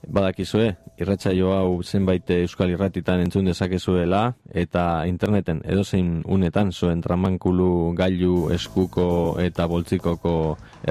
Badakizue, 0.01 0.67
irratsaio 1.01 1.55
hau 1.55 1.81
zenbait 1.85 2.29
euskal 2.37 2.73
irratitan 2.73 3.21
entzun 3.25 3.49
dezakezuela 3.49 4.35
eta 4.65 5.07
interneten 5.09 5.61
edozein 5.65 6.21
unetan 6.25 6.73
zuen 6.73 7.01
tramankulu 7.05 7.95
gailu 7.97 8.51
eskuko 8.53 9.09
eta 9.41 9.69
boltzikoko 9.69 10.37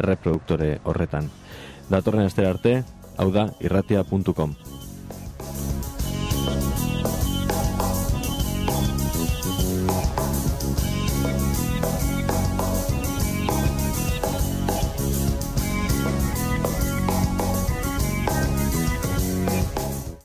erreproduktore 0.02 0.76
horretan. 0.84 1.30
Datorren 1.90 2.30
astera 2.30 2.54
arte, 2.54 2.78
hau 3.18 3.32
da 3.34 3.50
irratia.com. 3.62 4.79